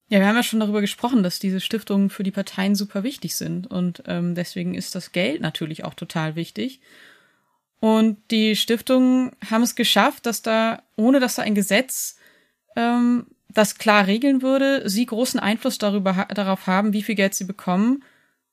Ja, 0.09 0.21
wir 0.21 0.27
haben 0.27 0.37
ja 0.37 0.43
schon 0.43 0.61
darüber 0.61 0.81
gesprochen, 0.81 1.23
dass 1.23 1.39
diese 1.39 1.61
Stiftungen 1.61 2.09
für 2.09 2.23
die 2.23 2.31
Parteien 2.31 2.75
super 2.75 3.03
wichtig 3.03 3.35
sind 3.35 3.67
und 3.67 4.03
ähm, 4.07 4.35
deswegen 4.35 4.75
ist 4.75 4.95
das 4.95 5.13
Geld 5.13 5.43
natürlich 5.43 5.85
auch 5.85 5.93
total 5.93 6.35
wichtig. 6.35 6.81
Und 7.79 8.17
die 8.31 8.57
Stiftungen 8.57 9.33
haben 9.51 9.63
es 9.63 9.75
geschafft, 9.75 10.25
dass 10.25 10.41
da, 10.41 10.83
ohne 10.97 11.21
dass 11.21 11.35
da 11.35 11.43
ein 11.43 11.55
Gesetz 11.55 12.17
ähm, 12.75 13.27
das 13.53 13.77
klar 13.77 14.07
regeln 14.07 14.41
würde, 14.41 14.89
sie 14.89 15.05
großen 15.05 15.39
Einfluss 15.41 15.77
darüber 15.77 16.27
darauf 16.35 16.67
haben, 16.67 16.95
wie 16.95 17.03
viel 17.03 17.17
Geld 17.17 17.35
sie 17.35 17.45
bekommen 17.45 18.03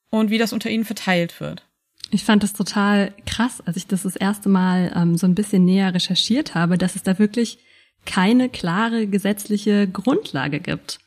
und 0.10 0.30
wie 0.30 0.38
das 0.38 0.52
unter 0.52 0.70
ihnen 0.70 0.86
verteilt 0.86 1.40
wird. 1.40 1.66
Ich 2.12 2.26
fand 2.26 2.44
das 2.44 2.52
total 2.52 3.14
krass, 3.26 3.62
als 3.66 3.78
ich 3.78 3.88
das 3.88 4.04
das 4.04 4.18
erste 4.18 4.50
Mal 4.50 4.92
ähm, 4.94 5.18
so 5.18 5.26
ein 5.26 5.36
bisschen 5.36 5.64
näher 5.64 5.94
recherchiert 5.94 6.54
habe, 6.54 6.78
dass 6.78 6.98
es 6.98 7.04
da 7.04 7.18
wirklich 7.18 7.60
keine 8.06 8.50
klare 8.50 9.08
gesetzliche 9.08 9.88
Grundlage 9.88 10.60
gibt. 10.60 11.00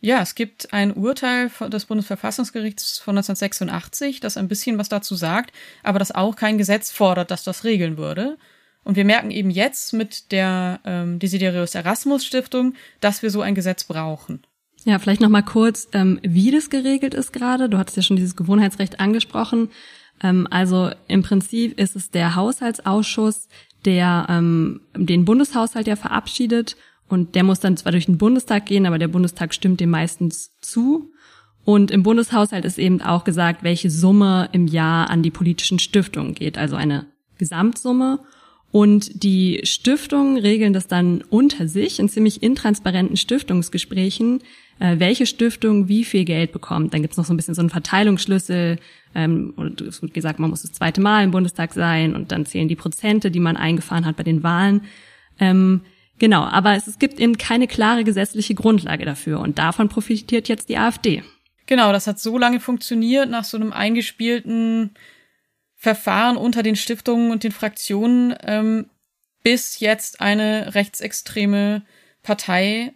Ja, 0.00 0.20
es 0.20 0.34
gibt 0.34 0.72
ein 0.74 0.92
Urteil 0.92 1.50
des 1.68 1.86
Bundesverfassungsgerichts 1.86 2.98
von 2.98 3.16
1986, 3.16 4.20
das 4.20 4.36
ein 4.36 4.48
bisschen 4.48 4.76
was 4.76 4.90
dazu 4.90 5.14
sagt, 5.14 5.54
aber 5.82 5.98
das 5.98 6.14
auch 6.14 6.36
kein 6.36 6.58
Gesetz 6.58 6.90
fordert, 6.90 7.30
das 7.30 7.42
das 7.42 7.64
regeln 7.64 7.96
würde. 7.96 8.36
Und 8.84 8.96
wir 8.96 9.06
merken 9.06 9.30
eben 9.30 9.50
jetzt 9.50 9.94
mit 9.94 10.30
der 10.30 10.80
ähm, 10.84 11.18
Desiderius 11.18 11.74
Erasmus 11.74 12.24
Stiftung, 12.24 12.74
dass 13.00 13.22
wir 13.22 13.30
so 13.30 13.40
ein 13.40 13.54
Gesetz 13.54 13.84
brauchen. 13.84 14.42
Ja, 14.84 14.98
vielleicht 14.98 15.22
noch 15.22 15.30
mal 15.30 15.42
kurz, 15.42 15.88
ähm, 15.94 16.20
wie 16.22 16.50
das 16.50 16.68
geregelt 16.68 17.14
ist 17.14 17.32
gerade. 17.32 17.70
Du 17.70 17.78
hattest 17.78 17.96
ja 17.96 18.02
schon 18.02 18.16
dieses 18.16 18.36
Gewohnheitsrecht 18.36 19.00
angesprochen. 19.00 19.70
Ähm, 20.22 20.46
also 20.50 20.90
im 21.08 21.22
Prinzip 21.22 21.78
ist 21.80 21.96
es 21.96 22.10
der 22.10 22.34
Haushaltsausschuss, 22.34 23.48
der 23.84 24.26
ähm, 24.28 24.80
den 24.96 25.24
Bundeshaushalt 25.24 25.86
ja 25.86 25.96
verabschiedet 25.96 26.76
und 27.08 27.34
der 27.34 27.44
muss 27.44 27.60
dann 27.60 27.76
zwar 27.76 27.92
durch 27.92 28.06
den 28.06 28.18
Bundestag 28.18 28.66
gehen, 28.66 28.86
aber 28.86 28.98
der 28.98 29.08
Bundestag 29.08 29.54
stimmt 29.54 29.80
dem 29.80 29.90
meistens 29.90 30.52
zu. 30.60 31.10
Und 31.64 31.90
im 31.90 32.02
Bundeshaushalt 32.02 32.64
ist 32.64 32.78
eben 32.78 33.00
auch 33.00 33.24
gesagt, 33.24 33.62
welche 33.62 33.90
Summe 33.90 34.48
im 34.52 34.66
Jahr 34.66 35.08
an 35.10 35.22
die 35.22 35.30
politischen 35.30 35.78
Stiftungen 35.78 36.34
geht, 36.34 36.58
also 36.58 36.76
eine 36.76 37.06
Gesamtsumme. 37.38 38.20
Und 38.70 39.22
die 39.22 39.60
Stiftungen 39.62 40.36
regeln 40.36 40.72
das 40.72 40.88
dann 40.88 41.22
unter 41.30 41.68
sich 41.68 42.00
in 42.00 42.08
ziemlich 42.08 42.42
intransparenten 42.42 43.16
Stiftungsgesprächen, 43.16 44.40
äh, 44.80 44.98
welche 44.98 45.26
Stiftung 45.26 45.88
wie 45.88 46.04
viel 46.04 46.24
Geld 46.24 46.52
bekommt. 46.52 46.94
Dann 46.94 47.02
gibt's 47.02 47.16
noch 47.16 47.24
so 47.24 47.32
ein 47.32 47.36
bisschen 47.36 47.54
so 47.54 47.62
einen 47.62 47.70
Verteilungsschlüssel. 47.70 48.78
Ähm, 49.14 49.52
und 49.56 49.80
es 49.80 50.02
wird 50.02 50.14
gesagt, 50.14 50.38
man 50.38 50.50
muss 50.50 50.62
das 50.62 50.72
zweite 50.72 51.00
Mal 51.00 51.24
im 51.24 51.30
Bundestag 51.30 51.72
sein 51.72 52.14
und 52.14 52.32
dann 52.32 52.46
zählen 52.46 52.68
die 52.68 52.76
Prozente, 52.76 53.30
die 53.30 53.40
man 53.40 53.56
eingefahren 53.56 54.06
hat 54.06 54.16
bei 54.16 54.24
den 54.24 54.42
Wahlen. 54.42 54.82
Ähm, 55.38 55.82
genau, 56.18 56.42
aber 56.42 56.74
es, 56.74 56.86
es 56.86 56.98
gibt 56.98 57.20
eben 57.20 57.38
keine 57.38 57.66
klare 57.66 58.04
gesetzliche 58.04 58.54
Grundlage 58.54 59.04
dafür 59.04 59.40
und 59.40 59.58
davon 59.58 59.88
profitiert 59.88 60.48
jetzt 60.48 60.68
die 60.68 60.78
AfD. 60.78 61.22
Genau, 61.66 61.92
das 61.92 62.06
hat 62.06 62.18
so 62.18 62.36
lange 62.36 62.60
funktioniert 62.60 63.30
nach 63.30 63.44
so 63.44 63.56
einem 63.56 63.72
eingespielten 63.72 64.90
Verfahren 65.76 66.36
unter 66.36 66.62
den 66.62 66.76
Stiftungen 66.76 67.30
und 67.30 67.44
den 67.44 67.52
Fraktionen, 67.52 68.34
ähm, 68.42 68.86
bis 69.42 69.80
jetzt 69.80 70.20
eine 70.20 70.74
rechtsextreme 70.74 71.82
Partei, 72.22 72.94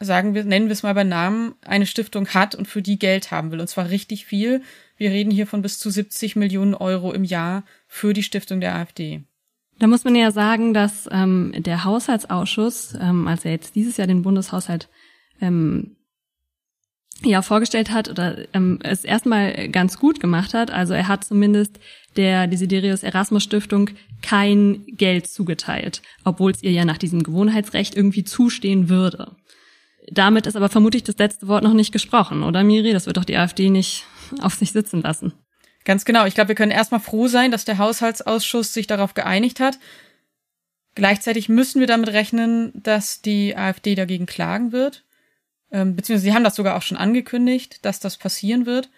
sagen 0.00 0.34
wir, 0.34 0.44
nennen 0.44 0.66
wir 0.66 0.72
es 0.72 0.82
mal 0.82 0.94
bei 0.94 1.04
Namen, 1.04 1.54
eine 1.64 1.86
Stiftung 1.86 2.28
hat 2.28 2.54
und 2.54 2.66
für 2.66 2.82
die 2.82 2.98
Geld 2.98 3.30
haben 3.30 3.50
will. 3.50 3.60
Und 3.60 3.68
zwar 3.68 3.90
richtig 3.90 4.26
viel. 4.26 4.62
Wir 4.96 5.10
reden 5.10 5.30
hier 5.30 5.46
von 5.46 5.62
bis 5.62 5.78
zu 5.78 5.90
70 5.90 6.36
Millionen 6.36 6.74
Euro 6.74 7.12
im 7.12 7.24
Jahr 7.24 7.64
für 7.86 8.12
die 8.12 8.22
Stiftung 8.22 8.60
der 8.60 8.74
AfD. 8.74 9.22
Da 9.78 9.86
muss 9.86 10.04
man 10.04 10.14
ja 10.14 10.30
sagen, 10.30 10.72
dass 10.72 11.08
ähm, 11.10 11.52
der 11.56 11.84
Haushaltsausschuss, 11.84 12.96
ähm, 13.00 13.28
als 13.28 13.44
er 13.44 13.52
jetzt 13.52 13.74
dieses 13.74 13.96
Jahr 13.96 14.06
den 14.06 14.22
Bundeshaushalt 14.22 14.88
ähm, 15.40 15.96
ja 17.22 17.42
vorgestellt 17.42 17.90
hat 17.90 18.08
oder 18.08 18.46
ähm, 18.54 18.78
es 18.82 19.04
erstmal 19.04 19.68
ganz 19.68 19.98
gut 19.98 20.20
gemacht 20.20 20.54
hat. 20.54 20.70
Also 20.70 20.94
er 20.94 21.08
hat 21.08 21.24
zumindest 21.24 21.78
der 22.16 22.46
Desiderius 22.46 23.02
Erasmus 23.02 23.42
Stiftung 23.42 23.90
kein 24.22 24.84
Geld 24.86 25.26
zugeteilt, 25.26 26.02
obwohl 26.24 26.52
es 26.52 26.62
ihr 26.62 26.72
ja 26.72 26.84
nach 26.84 26.98
diesem 26.98 27.22
Gewohnheitsrecht 27.22 27.94
irgendwie 27.94 28.24
zustehen 28.24 28.88
würde. 28.88 29.36
Damit 30.10 30.46
ist 30.46 30.56
aber 30.56 30.68
vermutlich 30.68 31.02
das 31.02 31.18
letzte 31.18 31.48
Wort 31.48 31.64
noch 31.64 31.72
nicht 31.72 31.92
gesprochen, 31.92 32.42
oder 32.42 32.62
Miri? 32.62 32.92
Das 32.92 33.06
wird 33.06 33.16
doch 33.16 33.24
die 33.24 33.36
AfD 33.36 33.70
nicht 33.70 34.04
auf 34.40 34.54
sich 34.54 34.72
sitzen 34.72 35.02
lassen. 35.02 35.32
Ganz 35.84 36.04
genau. 36.04 36.26
Ich 36.26 36.34
glaube, 36.34 36.48
wir 36.48 36.54
können 36.54 36.72
erstmal 36.72 37.00
froh 37.00 37.28
sein, 37.28 37.50
dass 37.50 37.64
der 37.64 37.78
Haushaltsausschuss 37.78 38.74
sich 38.74 38.86
darauf 38.86 39.14
geeinigt 39.14 39.60
hat. 39.60 39.78
Gleichzeitig 40.96 41.48
müssen 41.48 41.78
wir 41.80 41.86
damit 41.86 42.08
rechnen, 42.08 42.72
dass 42.74 43.22
die 43.22 43.56
AfD 43.56 43.94
dagegen 43.94 44.26
klagen 44.26 44.72
wird. 44.72 45.04
Ähm, 45.70 45.94
beziehungsweise 45.94 46.30
sie 46.30 46.34
haben 46.34 46.44
das 46.44 46.56
sogar 46.56 46.76
auch 46.76 46.82
schon 46.82 46.96
angekündigt, 46.96 47.84
dass 47.84 48.00
das 48.00 48.16
passieren 48.16 48.66
wird. 48.66 48.90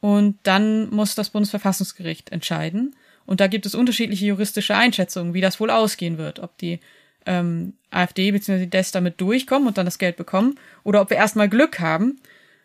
Und 0.00 0.38
dann 0.42 0.90
muss 0.90 1.14
das 1.14 1.30
Bundesverfassungsgericht 1.30 2.30
entscheiden. 2.30 2.94
Und 3.24 3.40
da 3.40 3.46
gibt 3.46 3.66
es 3.66 3.74
unterschiedliche 3.74 4.26
juristische 4.26 4.76
Einschätzungen, 4.76 5.34
wie 5.34 5.40
das 5.40 5.58
wohl 5.58 5.70
ausgehen 5.70 6.18
wird. 6.18 6.40
Ob 6.40 6.58
die 6.58 6.80
ähm, 7.24 7.74
AfD 7.92 8.32
bzw. 8.32 8.66
DES 8.66 8.92
damit 8.92 9.20
durchkommen 9.20 9.68
und 9.68 9.78
dann 9.78 9.86
das 9.86 9.98
Geld 9.98 10.16
bekommen 10.16 10.56
oder 10.84 11.00
ob 11.00 11.10
wir 11.10 11.16
erstmal 11.16 11.48
Glück 11.48 11.80
haben. 11.80 12.20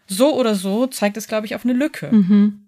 So 0.08 0.36
oder 0.36 0.56
so 0.56 0.88
zeigt 0.88 1.18
es, 1.18 1.28
glaube 1.28 1.46
ich, 1.46 1.56
auf 1.56 1.66
eine 1.66 1.74
Lücke. 1.74 2.10
Mhm. 2.12 2.68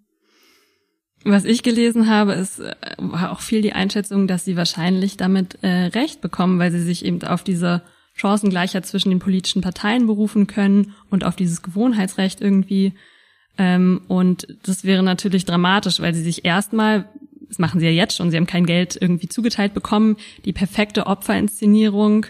Was 1.24 1.46
ich 1.46 1.64
gelesen 1.64 2.10
habe, 2.10 2.34
ist 2.34 2.60
äh, 2.60 2.76
auch 2.98 3.42
viel 3.42 3.62
die 3.62 3.74
Einschätzung, 3.74 4.28
dass 4.28 4.46
sie 4.46 4.56
wahrscheinlich 4.56 5.18
damit 5.18 5.58
äh, 5.62 5.88
Recht 5.88 6.22
bekommen, 6.22 6.60
weil 6.60 6.72
sie 6.72 6.82
sich 6.82 7.04
eben 7.04 7.22
auf 7.24 7.44
diese 7.44 7.82
Chancengleichheit 8.14 8.86
zwischen 8.86 9.10
den 9.10 9.20
politischen 9.20 9.62
Parteien 9.62 10.08
berufen 10.08 10.48
können 10.48 10.94
und 11.10 11.24
auf 11.24 11.36
dieses 11.36 11.62
Gewohnheitsrecht 11.62 12.42
irgendwie. 12.42 12.94
Ähm, 13.58 14.02
und 14.08 14.48
das 14.64 14.86
wäre 14.86 15.04
natürlich 15.04 15.46
dramatisch, 15.46 16.00
weil 16.00 16.14
sie 16.14 16.24
sich 16.24 16.46
erstmal, 16.46 17.10
das 17.48 17.60
machen 17.60 17.80
sie 17.80 17.88
ja 17.88 17.92
jetzt 17.92 18.16
schon, 18.16 18.32
sie 18.32 18.38
haben 18.38 18.48
kein 18.48 18.66
Geld 18.66 18.98
irgendwie 19.00 19.28
zugeteilt 19.28 19.74
bekommen, 19.74 20.16
die 20.46 20.54
perfekte 20.54 21.06
Opferinszenierung 21.08 22.28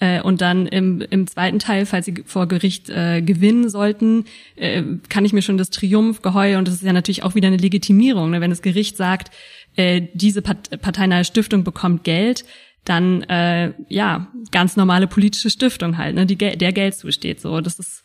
äh, 0.00 0.20
und 0.20 0.40
dann 0.40 0.66
im, 0.66 1.00
im 1.00 1.26
zweiten 1.26 1.58
Teil, 1.58 1.86
falls 1.86 2.06
sie 2.06 2.22
vor 2.26 2.46
Gericht 2.46 2.88
äh, 2.90 3.22
gewinnen 3.22 3.68
sollten, 3.68 4.24
äh, 4.56 4.82
kann 5.08 5.24
ich 5.24 5.32
mir 5.32 5.42
schon 5.42 5.58
das 5.58 5.70
Triumphgeheul, 5.70 6.56
und 6.56 6.68
das 6.68 6.74
ist 6.74 6.82
ja 6.82 6.92
natürlich 6.92 7.22
auch 7.22 7.34
wieder 7.34 7.48
eine 7.48 7.56
Legitimierung, 7.56 8.30
ne? 8.30 8.40
wenn 8.40 8.50
das 8.50 8.62
Gericht 8.62 8.96
sagt, 8.96 9.30
äh, 9.76 10.02
diese 10.14 10.42
Part 10.42 10.80
parteinahe 10.80 11.24
Stiftung 11.24 11.64
bekommt 11.64 12.04
Geld, 12.04 12.44
dann 12.84 13.22
äh, 13.24 13.72
ja 13.88 14.28
ganz 14.50 14.76
normale 14.76 15.06
politische 15.06 15.50
Stiftung 15.50 15.98
halt, 15.98 16.14
ne, 16.14 16.26
die 16.26 16.36
der 16.36 16.72
Geld 16.72 16.94
zusteht. 16.94 17.40
So, 17.40 17.60
das 17.60 17.78
ist 17.78 18.02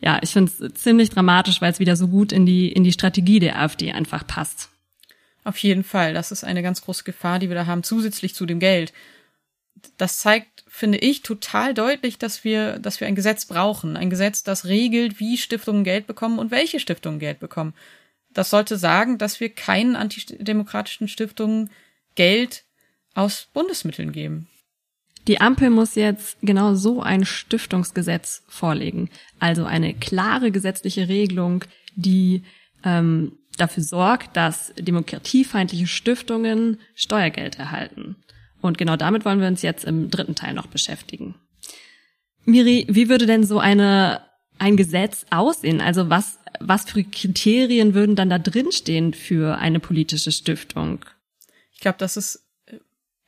ja, 0.00 0.18
ich 0.22 0.30
finde 0.30 0.50
es 0.58 0.74
ziemlich 0.74 1.10
dramatisch, 1.10 1.60
weil 1.60 1.70
es 1.70 1.78
wieder 1.78 1.96
so 1.96 2.08
gut 2.08 2.32
in 2.32 2.46
die 2.46 2.72
in 2.72 2.82
die 2.82 2.92
Strategie 2.92 3.40
der 3.40 3.60
AfD 3.60 3.92
einfach 3.92 4.26
passt. 4.26 4.70
Auf 5.44 5.58
jeden 5.58 5.84
Fall, 5.84 6.14
das 6.14 6.32
ist 6.32 6.44
eine 6.44 6.62
ganz 6.62 6.82
große 6.82 7.04
Gefahr, 7.04 7.40
die 7.40 7.48
wir 7.48 7.56
da 7.56 7.66
haben, 7.66 7.82
zusätzlich 7.82 8.34
zu 8.34 8.46
dem 8.46 8.58
Geld 8.58 8.92
das 9.96 10.18
zeigt, 10.18 10.51
finde 10.74 10.96
ich, 10.96 11.20
total 11.20 11.74
deutlich, 11.74 12.16
dass 12.16 12.44
wir, 12.44 12.78
dass 12.78 12.98
wir 12.98 13.06
ein 13.06 13.14
Gesetz 13.14 13.44
brauchen. 13.44 13.94
Ein 13.94 14.08
Gesetz, 14.08 14.42
das 14.42 14.64
regelt, 14.64 15.20
wie 15.20 15.36
Stiftungen 15.36 15.84
Geld 15.84 16.06
bekommen 16.06 16.38
und 16.38 16.50
welche 16.50 16.80
Stiftungen 16.80 17.18
Geld 17.18 17.40
bekommen. 17.40 17.74
Das 18.30 18.48
sollte 18.48 18.78
sagen, 18.78 19.18
dass 19.18 19.38
wir 19.38 19.50
keinen 19.50 19.96
antidemokratischen 19.96 21.08
Stiftungen 21.08 21.68
Geld 22.14 22.64
aus 23.12 23.48
Bundesmitteln 23.52 24.12
geben. 24.12 24.48
Die 25.28 25.42
Ampel 25.42 25.68
muss 25.68 25.94
jetzt 25.94 26.38
genau 26.40 26.74
so 26.74 27.02
ein 27.02 27.26
Stiftungsgesetz 27.26 28.42
vorlegen. 28.48 29.10
Also 29.38 29.66
eine 29.66 29.92
klare 29.92 30.50
gesetzliche 30.50 31.06
Regelung, 31.06 31.64
die 31.96 32.44
ähm, 32.82 33.36
dafür 33.58 33.82
sorgt, 33.82 34.38
dass 34.38 34.72
demokratiefeindliche 34.78 35.86
Stiftungen 35.86 36.80
Steuergeld 36.94 37.58
erhalten. 37.58 38.16
Und 38.62 38.78
genau 38.78 38.96
damit 38.96 39.24
wollen 39.24 39.40
wir 39.40 39.48
uns 39.48 39.60
jetzt 39.60 39.84
im 39.84 40.08
dritten 40.08 40.34
Teil 40.34 40.54
noch 40.54 40.68
beschäftigen. 40.68 41.34
Miri, 42.44 42.86
wie 42.88 43.08
würde 43.08 43.26
denn 43.26 43.44
so 43.44 43.58
eine, 43.58 44.22
ein 44.58 44.76
Gesetz 44.76 45.26
aussehen? 45.30 45.80
Also 45.80 46.08
was, 46.08 46.38
was 46.60 46.84
für 46.84 47.04
Kriterien 47.04 47.94
würden 47.94 48.16
dann 48.16 48.30
da 48.30 48.38
drinstehen 48.38 49.14
für 49.14 49.58
eine 49.58 49.80
politische 49.80 50.32
Stiftung? 50.32 51.04
Ich 51.72 51.80
glaube, 51.80 51.98
das 51.98 52.16
ist 52.16 52.46
äh, 52.66 52.78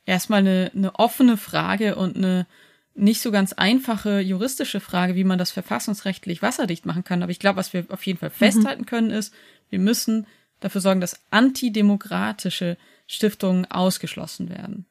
erstmal 0.05 0.39
eine, 0.39 0.71
eine 0.73 0.95
offene 0.95 1.37
Frage 1.37 1.95
und 1.95 2.15
eine 2.15 2.47
nicht 2.95 3.19
so 3.19 3.29
ganz 3.29 3.51
einfache 3.51 4.21
juristische 4.21 4.79
Frage, 4.79 5.15
wie 5.15 5.25
man 5.25 5.37
das 5.37 5.51
verfassungsrechtlich 5.51 6.41
wasserdicht 6.41 6.85
machen 6.85 7.03
kann. 7.03 7.21
Aber 7.21 7.31
ich 7.31 7.39
glaube, 7.39 7.57
was 7.57 7.73
wir 7.73 7.85
auf 7.89 8.05
jeden 8.05 8.19
Fall 8.19 8.29
mhm. 8.29 8.33
festhalten 8.33 8.81
mhm. 8.83 8.85
können, 8.85 9.09
ist, 9.11 9.33
wir 9.69 9.79
müssen 9.79 10.27
dafür 10.61 10.79
sorgen, 10.79 11.01
dass 11.01 11.19
antidemokratische 11.29 12.77
Stiftungen 13.05 13.69
ausgeschlossen 13.69 14.49
werden. 14.49 14.85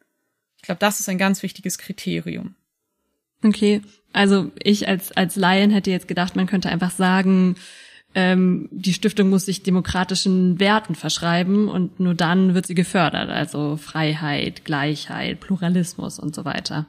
Ich 0.64 0.66
glaube, 0.66 0.78
das 0.78 0.98
ist 0.98 1.10
ein 1.10 1.18
ganz 1.18 1.42
wichtiges 1.42 1.76
Kriterium. 1.76 2.54
Okay, 3.44 3.82
also 4.14 4.50
ich 4.62 4.88
als 4.88 5.12
als 5.12 5.36
Laien 5.36 5.70
hätte 5.70 5.90
jetzt 5.90 6.08
gedacht, 6.08 6.36
man 6.36 6.46
könnte 6.46 6.70
einfach 6.70 6.90
sagen, 6.90 7.56
ähm, 8.14 8.70
die 8.72 8.94
Stiftung 8.94 9.28
muss 9.28 9.44
sich 9.44 9.62
demokratischen 9.62 10.58
Werten 10.58 10.94
verschreiben 10.94 11.68
und 11.68 12.00
nur 12.00 12.14
dann 12.14 12.54
wird 12.54 12.66
sie 12.66 12.74
gefördert, 12.74 13.28
also 13.28 13.76
Freiheit, 13.76 14.64
Gleichheit, 14.64 15.40
Pluralismus 15.40 16.18
und 16.18 16.34
so 16.34 16.46
weiter. 16.46 16.86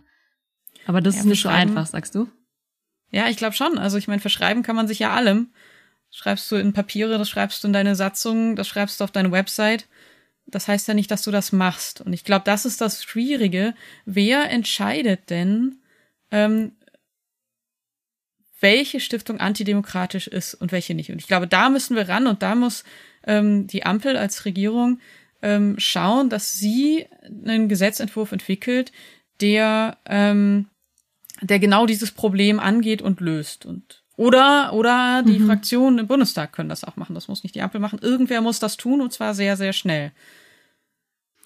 Aber 0.87 1.01
das 1.01 1.15
ja, 1.15 1.19
ist 1.19 1.25
nicht 1.25 1.41
so 1.41 1.49
einfach, 1.49 1.85
sagst 1.85 2.15
du? 2.15 2.29
Ja, 3.11 3.27
ich 3.27 3.35
glaube 3.35 3.55
schon. 3.57 3.77
Also 3.77 3.97
ich 3.97 4.07
meine, 4.07 4.21
verschreiben 4.21 4.63
kann 4.63 4.77
man 4.77 4.87
sich 4.87 4.99
ja 4.99 5.13
allem. 5.13 5.49
Schreibst 6.11 6.49
du 6.49 6.55
in 6.55 6.71
Papiere, 6.71 7.17
das 7.17 7.27
schreibst 7.27 7.61
du 7.61 7.67
in 7.67 7.73
deine 7.73 7.97
Satzung, 7.97 8.55
das 8.55 8.69
schreibst 8.69 9.01
du 9.01 9.03
auf 9.03 9.11
deine 9.11 9.33
Website 9.33 9.85
das 10.47 10.67
heißt 10.67 10.87
ja 10.87 10.93
nicht, 10.93 11.11
dass 11.11 11.23
du 11.23 11.31
das 11.31 11.51
machst. 11.51 12.01
Und 12.01 12.13
ich 12.13 12.23
glaube, 12.23 12.43
das 12.45 12.65
ist 12.65 12.81
das 12.81 13.03
Schwierige. 13.03 13.73
Wer 14.05 14.49
entscheidet 14.49 15.29
denn, 15.29 15.79
ähm, 16.31 16.73
welche 18.59 18.99
Stiftung 18.99 19.39
antidemokratisch 19.39 20.27
ist 20.27 20.53
und 20.55 20.71
welche 20.71 20.95
nicht? 20.95 21.11
Und 21.11 21.19
ich 21.19 21.27
glaube, 21.27 21.47
da 21.47 21.69
müssen 21.69 21.95
wir 21.95 22.07
ran 22.07 22.27
und 22.27 22.41
da 22.41 22.55
muss 22.55 22.83
ähm, 23.25 23.67
die 23.67 23.85
Ampel 23.85 24.17
als 24.17 24.45
Regierung 24.45 24.99
ähm, 25.41 25.75
schauen, 25.77 26.29
dass 26.29 26.57
sie 26.57 27.07
einen 27.23 27.69
Gesetzentwurf 27.69 28.31
entwickelt, 28.31 28.91
der, 29.41 29.97
ähm, 30.05 30.69
der 31.41 31.59
genau 31.59 31.85
dieses 31.85 32.11
Problem 32.11 32.59
angeht 32.59 33.01
und 33.01 33.19
löst. 33.19 33.65
Und 33.65 34.04
oder, 34.17 34.73
oder 34.73 35.23
die 35.23 35.39
mhm. 35.39 35.47
Fraktionen 35.47 35.99
im 35.99 36.07
Bundestag 36.07 36.53
können 36.53 36.69
das 36.69 36.83
auch 36.83 36.95
machen. 36.95 37.15
Das 37.15 37.27
muss 37.27 37.43
nicht 37.43 37.55
die 37.55 37.61
Ampel 37.61 37.81
machen. 37.81 37.99
Irgendwer 38.01 38.41
muss 38.41 38.59
das 38.59 38.77
tun 38.77 39.01
und 39.01 39.11
zwar 39.11 39.33
sehr, 39.33 39.57
sehr 39.57 39.73
schnell. 39.73 40.11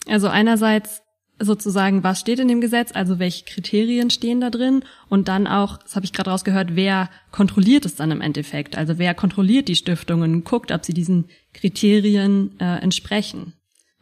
Also 0.07 0.27
einerseits 0.27 1.01
sozusagen, 1.39 2.03
was 2.03 2.19
steht 2.19 2.39
in 2.39 2.47
dem 2.47 2.61
Gesetz, 2.61 2.91
also 2.93 3.17
welche 3.17 3.45
Kriterien 3.45 4.09
stehen 4.09 4.41
da 4.41 4.49
drin 4.49 4.83
und 5.07 5.27
dann 5.27 5.47
auch, 5.47 5.77
das 5.77 5.95
habe 5.95 6.05
ich 6.05 6.13
gerade 6.13 6.29
rausgehört, 6.29 6.75
wer 6.75 7.09
kontrolliert 7.31 7.85
es 7.85 7.95
dann 7.95 8.11
im 8.11 8.21
Endeffekt? 8.21 8.77
Also 8.77 8.97
wer 8.97 9.13
kontrolliert 9.13 9.67
die 9.67 9.75
Stiftungen, 9.75 10.43
guckt, 10.43 10.71
ob 10.71 10.85
sie 10.85 10.93
diesen 10.93 11.29
Kriterien 11.53 12.59
äh, 12.59 12.81
entsprechen. 12.81 13.53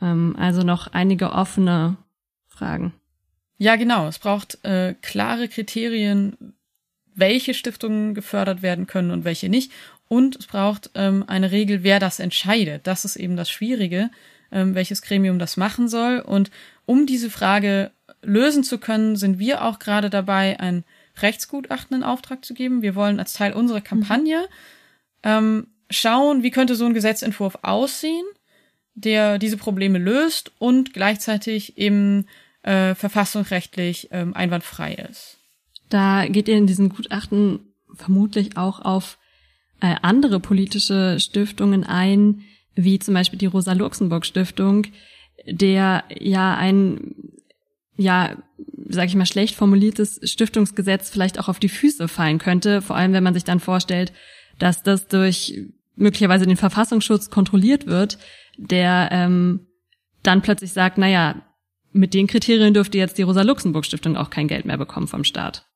Ähm, 0.02 0.36
also 0.38 0.64
noch 0.64 0.88
einige 0.88 1.32
offene 1.32 1.98
Fragen. 2.48 2.94
Ja, 3.58 3.76
genau. 3.76 4.08
Es 4.08 4.20
braucht 4.20 4.64
äh, 4.64 4.96
klare 5.02 5.48
Kriterien, 5.48 6.56
welche 7.18 7.54
Stiftungen 7.54 8.14
gefördert 8.14 8.62
werden 8.62 8.88
können 8.88 9.12
und 9.12 9.26
welche 9.26 9.50
nicht. 9.50 9.72
Und 10.08 10.38
es 10.38 10.48
braucht 10.48 10.92
ähm, 10.96 11.26
eine 11.28 11.52
Regel, 11.52 11.84
wer 11.84 12.00
das 12.00 12.20
entscheidet. 12.20 12.88
Das 12.88 13.04
ist 13.04 13.18
eben 13.18 13.36
das 13.36 13.50
Schwierige, 13.50 14.10
ähm, 14.52 14.76
welches 14.76 15.02
Gremium 15.02 15.40
das 15.40 15.58
machen 15.58 15.90
soll. 15.90 16.20
Und 16.20 16.50
um 16.86 17.06
diese 17.06 17.30
Frage 17.30 17.92
lösen 18.22 18.64
zu 18.64 18.78
können, 18.78 19.16
sind 19.16 19.40
wir 19.40 19.64
auch 19.64 19.80
gerade 19.80 20.10
dabei, 20.10 20.60
ein 20.60 20.84
Rechtsgutachten 21.22 21.98
in 21.98 22.04
Auftrag 22.04 22.46
zu 22.46 22.54
geben. 22.54 22.82
Wir 22.82 22.96
wollen 22.96 23.20
als 23.20 23.34
Teil 23.34 23.54
unserer 23.54 23.82
Kampagne 23.82 24.48
ähm, 25.24 25.68
schauen, 25.90 26.44
wie 26.44 26.52
könnte 26.52 26.76
so 26.76 26.86
ein 26.86 26.94
Gesetzentwurf 26.94 27.58
aussehen, 27.64 28.26
der 28.94 29.40
diese 29.40 29.58
Probleme 29.58 29.98
löst 29.98 30.52
und 30.60 30.94
gleichzeitig 30.94 31.78
eben 31.78 32.28
äh, 32.64 32.96
verfassungsrechtlich 32.96 34.10
ähm, 34.12 34.34
einwandfrei 34.34 34.94
ist. 34.94 35.37
Da 35.90 36.28
geht 36.28 36.48
ihr 36.48 36.58
in 36.58 36.68
diesem 36.68 36.90
Gutachten 36.90 37.60
vermutlich 37.94 38.58
auch 38.58 38.82
auf 38.82 39.18
äh, 39.80 39.96
andere 40.02 40.40
politische 40.40 41.20
Stiftungen 41.20 41.84
ein, 41.84 42.42
wie 42.76 43.00
zum 43.00 43.14
Beispiel 43.14 43.40
die 43.40 43.46
Rosa-Luxemburg-Stiftung, 43.46 44.88
der 45.46 46.04
ja 46.20 46.56
ein, 46.56 47.16
ja, 47.96 48.38
sag 48.88 49.08
ich 49.08 49.16
mal, 49.16 49.26
schlecht 49.26 49.56
formuliertes 49.56 50.20
Stiftungsgesetz 50.24 51.10
vielleicht 51.10 51.40
auch 51.40 51.48
auf 51.48 51.60
die 51.60 51.70
Füße 51.70 52.08
fallen 52.08 52.40
könnte, 52.40 52.82
vor 52.82 52.96
allem 52.96 53.14
wenn 53.14 53.24
man 53.24 53.34
sich 53.34 53.44
dann 53.44 53.60
vorstellt, 53.60 54.14
dass 54.60 54.84
das 54.84 55.08
durch 55.08 55.60
möglicherweise 55.96 56.46
den 56.46 56.58
Verfassungsschutz 56.58 57.30
kontrolliert 57.30 57.88
wird, 57.88 58.18
der 58.58 59.10
ähm, 59.12 59.68
dann 60.24 60.42
plötzlich 60.42 60.74
sagt, 60.74 60.98
naja, 60.98 61.42
mit 61.92 62.14
den 62.14 62.28
Kriterien 62.28 62.74
dürfte 62.74 62.98
jetzt 62.98 63.18
die 63.18 63.24
Rosa-Luxemburg-Stiftung 63.24 64.18
auch 64.18 64.30
kein 64.30 64.48
Geld 64.48 64.66
mehr 64.66 64.78
bekommen 64.78 65.08
vom 65.08 65.24
Staat. 65.24 65.67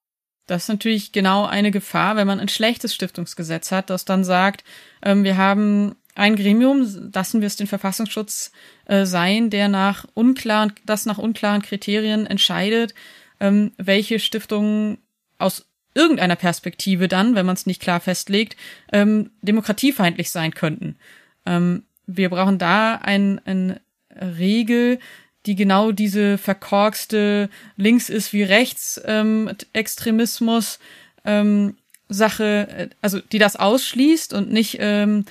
Das 0.48 0.64
ist 0.64 0.70
natürlich 0.70 1.12
genau 1.12 1.46
eine 1.46 1.72
Gefahr, 1.72 2.16
wenn 2.16 2.28
man 2.28 2.40
ein 2.40 2.50
schlechtes 2.50 2.94
Stiftungsgesetz 2.94 3.72
hat, 3.72 3.90
das 3.90 4.06
dann 4.06 4.24
sagt, 4.24 4.64
ähm, 5.04 5.24
wir 5.24 5.38
haben 5.38 5.96
ein 6.16 6.36
Gremium, 6.36 7.12
lassen 7.14 7.42
wir 7.42 7.48
es 7.48 7.56
den 7.56 7.68
Verfassungsschutz 7.68 8.52
äh, 8.86 9.06
sein, 9.06 9.50
der 9.50 9.70
nach 9.70 10.06
unklaren, 10.14 10.74
das 10.86 11.06
nach 11.06 11.18
unklaren 11.18 11.62
Kriterien 11.62 12.26
entscheidet, 12.26 12.94
ähm, 13.40 13.72
welche 13.78 14.20
Stiftungen 14.20 14.98
aus 15.38 15.66
irgendeiner 15.94 16.36
Perspektive 16.36 17.08
dann, 17.08 17.36
wenn 17.36 17.46
man 17.46 17.56
es 17.56 17.66
nicht 17.66 17.82
klar 17.82 18.00
festlegt, 18.00 18.56
ähm, 18.92 19.32
demokratiefeindlich 19.42 20.32
sein 20.32 20.54
könnten. 20.54 20.98
Ähm, 21.46 21.84
wir 22.06 22.30
brauchen 22.30 22.58
da 22.58 22.96
ein, 22.96 23.42
ein 23.46 23.80
Regel, 24.10 25.00
die 25.46 25.56
genau 25.56 25.92
diese 25.92 26.38
verkorkste 26.38 27.50
links 27.76 28.10
ist 28.10 28.34
wie 28.34 28.44
rechts 28.44 29.02
ähm, 29.06 29.50
Extremismus 29.74 30.80
ähm, 31.26 31.78
Sache, 32.10 32.68
äh, 32.70 32.90
also 33.02 33.20
die 33.20 33.40
das 33.40 33.56
ausschließt 33.56 34.34
und 34.34 34.52
nicht 34.52 34.78
ähm, 34.80 35.26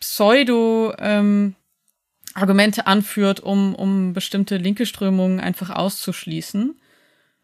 Pseudo 0.00 0.94
ähm, 0.98 1.54
Argumente 2.34 2.86
anführt, 2.86 3.40
um, 3.40 3.74
um 3.74 4.12
bestimmte 4.12 4.56
linke 4.56 4.84
Strömungen 4.84 5.40
einfach 5.40 5.70
auszuschließen. 5.70 6.78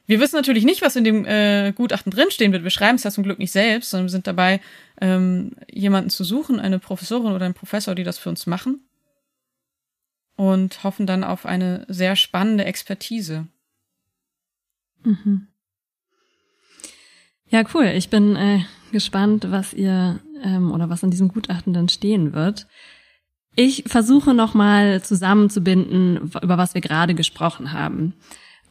Wir 0.07 0.21
wissen 0.21 0.37
natürlich 0.37 0.65
nicht, 0.65 0.83
was 0.83 0.97
in 0.97 1.05
dem 1.05 1.25
äh, 1.25 1.73
Gutachten 1.73 2.11
drinstehen 2.11 2.53
wird. 2.53 2.65
Wir 2.65 2.71
schreiben 2.71 2.97
es 2.97 3.05
ja 3.05 3.11
zum 3.11 3.25
Glück 3.25 3.39
nicht 3.39 3.53
selbst, 3.53 3.91
sondern 3.91 4.07
wir 4.07 4.11
sind 4.11 4.27
dabei, 4.27 4.61
ähm, 5.01 5.53
jemanden 5.71 6.11
zu 6.11 6.25
suchen, 6.25 6.61
eine 6.61 6.79
Professorin 6.79 7.33
oder 7.33 7.45
einen 7.45 7.55
Professor, 7.55 7.95
die 7.95 8.05
das 8.05 8.19
für 8.19 8.29
uns 8.29 8.47
machen 8.47 8.81
und 10.43 10.83
hoffen 10.83 11.07
dann 11.07 11.23
auf 11.23 11.47
eine 11.47 11.87
sehr 11.89 12.17
spannende 12.17 12.65
Expertise. 12.65 13.47
Mhm. 15.05 15.47
Ja, 17.49 17.63
cool. 17.75 17.85
Ich 17.95 18.11
bin 18.11 18.35
äh, 18.35 18.65
gespannt, 18.91 19.53
was 19.53 19.73
ihr 19.73 20.19
ähm, 20.43 20.73
oder 20.73 20.91
was 20.91 21.05
in 21.05 21.13
diesem 21.13 21.29
Gutachten 21.29 21.73
dann 21.73 21.89
stehen 21.89 22.33
wird. 22.33 22.67
Ich 23.55 23.85
versuche 23.87 24.35
nochmal 24.35 25.01
zusammenzubinden, 25.01 26.33
über 26.43 26.59
was 26.59 26.75
wir 26.75 26.81
gerade 26.81 27.15
gesprochen 27.15 27.73
haben. 27.73 28.15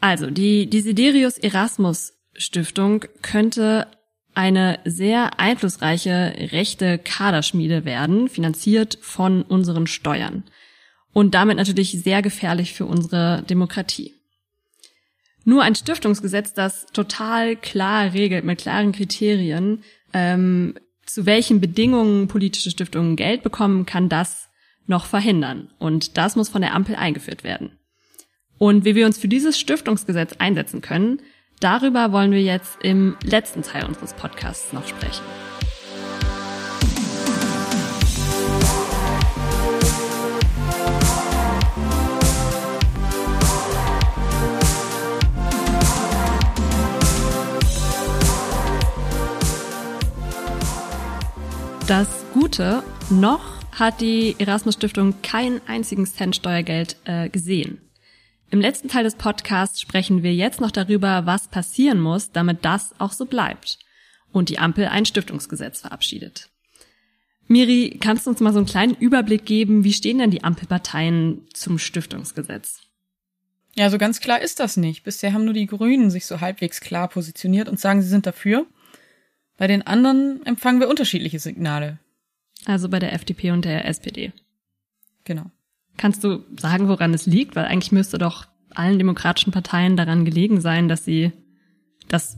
Also, 0.02 0.30
die 0.30 0.70
Desiderius 0.70 1.38
Erasmus 1.38 2.18
Stiftung 2.34 3.06
könnte 3.22 3.88
eine 4.34 4.80
sehr 4.84 5.40
einflussreiche 5.40 6.34
rechte 6.52 6.98
Kaderschmiede 6.98 7.86
werden, 7.86 8.28
finanziert 8.28 8.98
von 9.02 9.42
unseren 9.44 9.88
Steuern 9.88 10.44
und 11.14 11.36
damit 11.36 11.58
natürlich 11.58 11.92
sehr 12.04 12.22
gefährlich 12.22 12.74
für 12.74 12.86
unsere 12.86 13.44
Demokratie. 13.50 14.14
Nur 15.44 15.64
ein 15.64 15.76
Stiftungsgesetz, 15.76 16.54
das 16.54 16.86
total 16.94 17.56
klar 17.56 18.14
regelt, 18.14 18.46
mit 18.46 18.60
klaren 18.60 18.92
Kriterien, 18.92 19.84
ähm, 20.14 20.76
zu 21.06 21.26
welchen 21.26 21.60
Bedingungen 21.60 22.28
politische 22.28 22.70
Stiftungen 22.70 23.16
Geld 23.16 23.44
bekommen, 23.44 23.86
kann 23.86 24.08
das 24.08 24.50
noch 24.86 25.06
verhindern. 25.06 25.72
Und 25.80 26.18
das 26.18 26.36
muss 26.36 26.50
von 26.50 26.62
der 26.62 26.76
Ampel 26.76 26.96
eingeführt 26.96 27.44
werden. 27.44 27.78
Und 28.58 28.86
wie 28.86 28.94
wir 28.94 29.08
uns 29.08 29.18
für 29.18 29.28
dieses 29.28 29.60
Stiftungsgesetz 29.60 30.34
einsetzen 30.38 30.82
können, 30.82 31.22
darüber 31.60 32.12
wollen 32.12 32.32
wir 32.32 32.44
jetzt 32.44 32.78
im 32.84 33.18
letzten 33.24 33.64
Teil 33.64 33.86
unseres 33.86 34.14
Podcasts 34.14 34.72
noch 34.74 34.88
sprechen. 34.88 35.24
Das 51.92 52.08
Gute, 52.34 52.84
noch 53.10 53.42
hat 53.74 54.00
die 54.00 54.38
Erasmus 54.40 54.76
Stiftung 54.76 55.22
keinen 55.24 55.60
einzigen 55.68 56.06
Cent 56.06 56.38
Steuergeld 56.38 56.96
äh, 57.04 57.28
gesehen. 57.28 57.82
Im 58.50 58.62
letzten 58.62 58.88
Teil 58.88 59.04
des 59.04 59.16
Podcasts 59.16 59.82
sprechen 59.82 60.24
wir 60.24 60.34
jetzt 60.34 60.62
noch 60.62 60.72
darüber, 60.72 61.26
was 61.26 61.50
passieren 61.50 62.00
muss, 62.00 62.32
damit 62.32 62.64
das 62.64 62.98
auch 62.98 63.12
so 63.12 63.26
bleibt 63.26 63.78
und 64.32 64.48
die 64.48 64.58
Ampel 64.58 64.86
ein 64.86 65.06
Stiftungsgesetz 65.06 65.82
verabschiedet. 65.82 66.50
Miri, 67.50 67.98
kannst 68.00 68.26
du 68.26 68.30
uns 68.30 68.40
mal 68.40 68.54
so 68.54 68.60
einen 68.60 68.68
kleinen 68.68 68.96
Überblick 68.96 69.46
geben, 69.46 69.84
wie 69.84 69.92
stehen 69.92 70.20
denn 70.20 70.32
die 70.32 70.46
Ampelparteien 70.46 71.46
zum 71.54 71.78
Stiftungsgesetz? 71.78 72.80
Ja, 73.76 73.90
so 73.90 73.98
ganz 73.98 74.22
klar 74.22 74.40
ist 74.42 74.62
das 74.62 74.78
nicht. 74.78 75.04
Bisher 75.04 75.34
haben 75.34 75.44
nur 75.44 75.54
die 75.54 75.68
Grünen 75.68 76.10
sich 76.10 76.26
so 76.26 76.40
halbwegs 76.40 76.80
klar 76.80 77.10
positioniert 77.10 77.68
und 77.68 77.82
sagen, 77.82 78.02
sie 78.02 78.08
sind 78.08 78.26
dafür. 78.26 78.66
Bei 79.58 79.68
den 79.68 79.86
anderen 79.86 80.46
empfangen 80.46 80.80
wir 80.80 80.90
unterschiedliche 80.90 81.40
Signale. 81.40 82.00
Also 82.66 82.90
bei 82.90 83.00
der 83.00 83.14
FDP 83.14 83.52
und 83.52 83.66
der 83.66 83.86
SPD. 83.86 84.32
Genau. 85.24 85.46
Kannst 85.98 86.24
du 86.24 86.44
sagen, 86.58 86.88
woran 86.88 87.14
es 87.14 87.26
liegt? 87.26 87.56
Weil 87.56 87.66
eigentlich 87.66 87.92
müsste 87.92 88.18
doch 88.18 88.48
allen 88.70 88.98
demokratischen 88.98 89.52
Parteien 89.52 89.98
daran 89.98 90.26
gelegen 90.26 90.62
sein, 90.62 90.88
dass 90.88 91.06
sie, 91.06 91.32
dass 92.08 92.38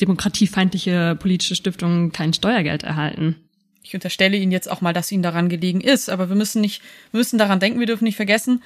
demokratiefeindliche 0.00 1.16
politische 1.18 1.54
Stiftungen 1.54 2.12
kein 2.12 2.32
Steuergeld 2.32 2.82
erhalten. 2.82 3.36
Ich 3.82 3.94
unterstelle 3.94 4.36
Ihnen 4.36 4.52
jetzt 4.52 4.70
auch 4.70 4.80
mal, 4.80 4.92
dass 4.92 5.10
Ihnen 5.10 5.22
daran 5.22 5.48
gelegen 5.48 5.80
ist, 5.80 6.08
aber 6.08 6.28
wir 6.28 6.36
müssen 6.36 6.60
nicht, 6.60 6.82
wir 7.10 7.18
müssen 7.18 7.38
daran 7.38 7.60
denken, 7.60 7.80
wir 7.80 7.86
dürfen 7.86 8.04
nicht 8.04 8.16
vergessen, 8.16 8.62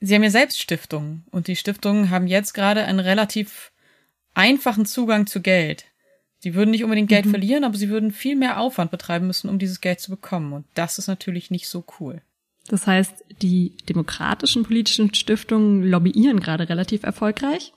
Sie 0.00 0.14
haben 0.14 0.22
ja 0.22 0.30
selbst 0.30 0.60
Stiftungen 0.60 1.24
und 1.30 1.46
die 1.46 1.56
Stiftungen 1.56 2.08
haben 2.08 2.26
jetzt 2.26 2.54
gerade 2.54 2.84
einen 2.84 3.00
relativ 3.00 3.70
einfachen 4.32 4.86
Zugang 4.86 5.26
zu 5.26 5.42
Geld. 5.42 5.84
Sie 6.40 6.54
würden 6.54 6.70
nicht 6.70 6.84
unbedingt 6.84 7.08
Geld 7.08 7.26
mhm. 7.26 7.30
verlieren, 7.30 7.64
aber 7.64 7.76
sie 7.76 7.90
würden 7.90 8.12
viel 8.12 8.34
mehr 8.34 8.58
Aufwand 8.58 8.90
betreiben 8.90 9.26
müssen, 9.26 9.48
um 9.48 9.58
dieses 9.58 9.80
Geld 9.80 10.00
zu 10.00 10.10
bekommen. 10.10 10.52
Und 10.52 10.66
das 10.74 10.98
ist 10.98 11.06
natürlich 11.06 11.50
nicht 11.50 11.68
so 11.68 11.84
cool. 12.00 12.22
Das 12.68 12.86
heißt, 12.86 13.24
die 13.42 13.74
demokratischen 13.88 14.62
politischen 14.62 15.14
Stiftungen 15.14 15.82
lobbyieren 15.82 16.40
gerade 16.40 16.68
relativ 16.68 17.02
erfolgreich? 17.02 17.72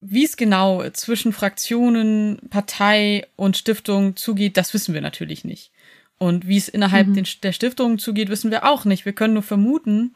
Wie 0.00 0.24
es 0.24 0.36
genau 0.36 0.88
zwischen 0.90 1.32
Fraktionen, 1.32 2.40
Partei 2.50 3.26
und 3.36 3.56
Stiftung 3.56 4.16
zugeht, 4.16 4.56
das 4.56 4.74
wissen 4.74 4.94
wir 4.94 5.00
natürlich 5.00 5.44
nicht. 5.44 5.70
Und 6.18 6.48
wie 6.48 6.56
es 6.56 6.68
innerhalb 6.68 7.08
mhm. 7.08 7.24
der 7.42 7.52
Stiftungen 7.52 7.98
zugeht, 7.98 8.28
wissen 8.28 8.50
wir 8.50 8.68
auch 8.68 8.84
nicht. 8.84 9.04
Wir 9.04 9.12
können 9.12 9.34
nur 9.34 9.42
vermuten, 9.42 10.14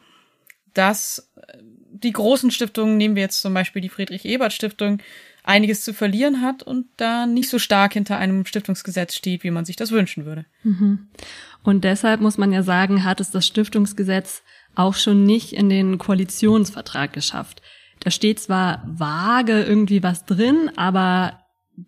dass 0.73 1.29
die 2.03 2.11
großen 2.11 2.51
Stiftungen, 2.51 2.97
nehmen 2.97 3.15
wir 3.15 3.23
jetzt 3.23 3.41
zum 3.41 3.53
Beispiel 3.53 3.81
die 3.81 3.89
Friedrich-Ebert-Stiftung, 3.89 4.99
einiges 5.47 5.83
zu 5.83 5.93
verlieren 5.93 6.41
hat 6.41 6.61
und 6.61 6.87
da 6.97 7.25
nicht 7.25 7.49
so 7.49 7.57
stark 7.57 7.93
hinter 7.93 8.17
einem 8.17 8.45
Stiftungsgesetz 8.45 9.15
steht, 9.15 9.43
wie 9.43 9.51
man 9.51 9.65
sich 9.65 9.77
das 9.77 9.91
wünschen 9.91 10.25
würde. 10.25 10.45
Mhm. 10.63 11.07
Und 11.63 11.83
deshalb 11.83 12.19
muss 12.19 12.37
man 12.37 12.51
ja 12.51 12.63
sagen, 12.63 13.03
hat 13.03 13.21
es 13.21 13.31
das 13.31 13.47
Stiftungsgesetz 13.47 14.43
auch 14.75 14.95
schon 14.95 15.23
nicht 15.23 15.53
in 15.53 15.69
den 15.69 15.97
Koalitionsvertrag 15.97 17.13
geschafft. 17.13 17.61
Da 18.01 18.11
steht 18.11 18.39
zwar 18.39 18.83
vage 18.85 19.63
irgendwie 19.63 20.03
was 20.03 20.25
drin, 20.25 20.69
aber 20.75 21.39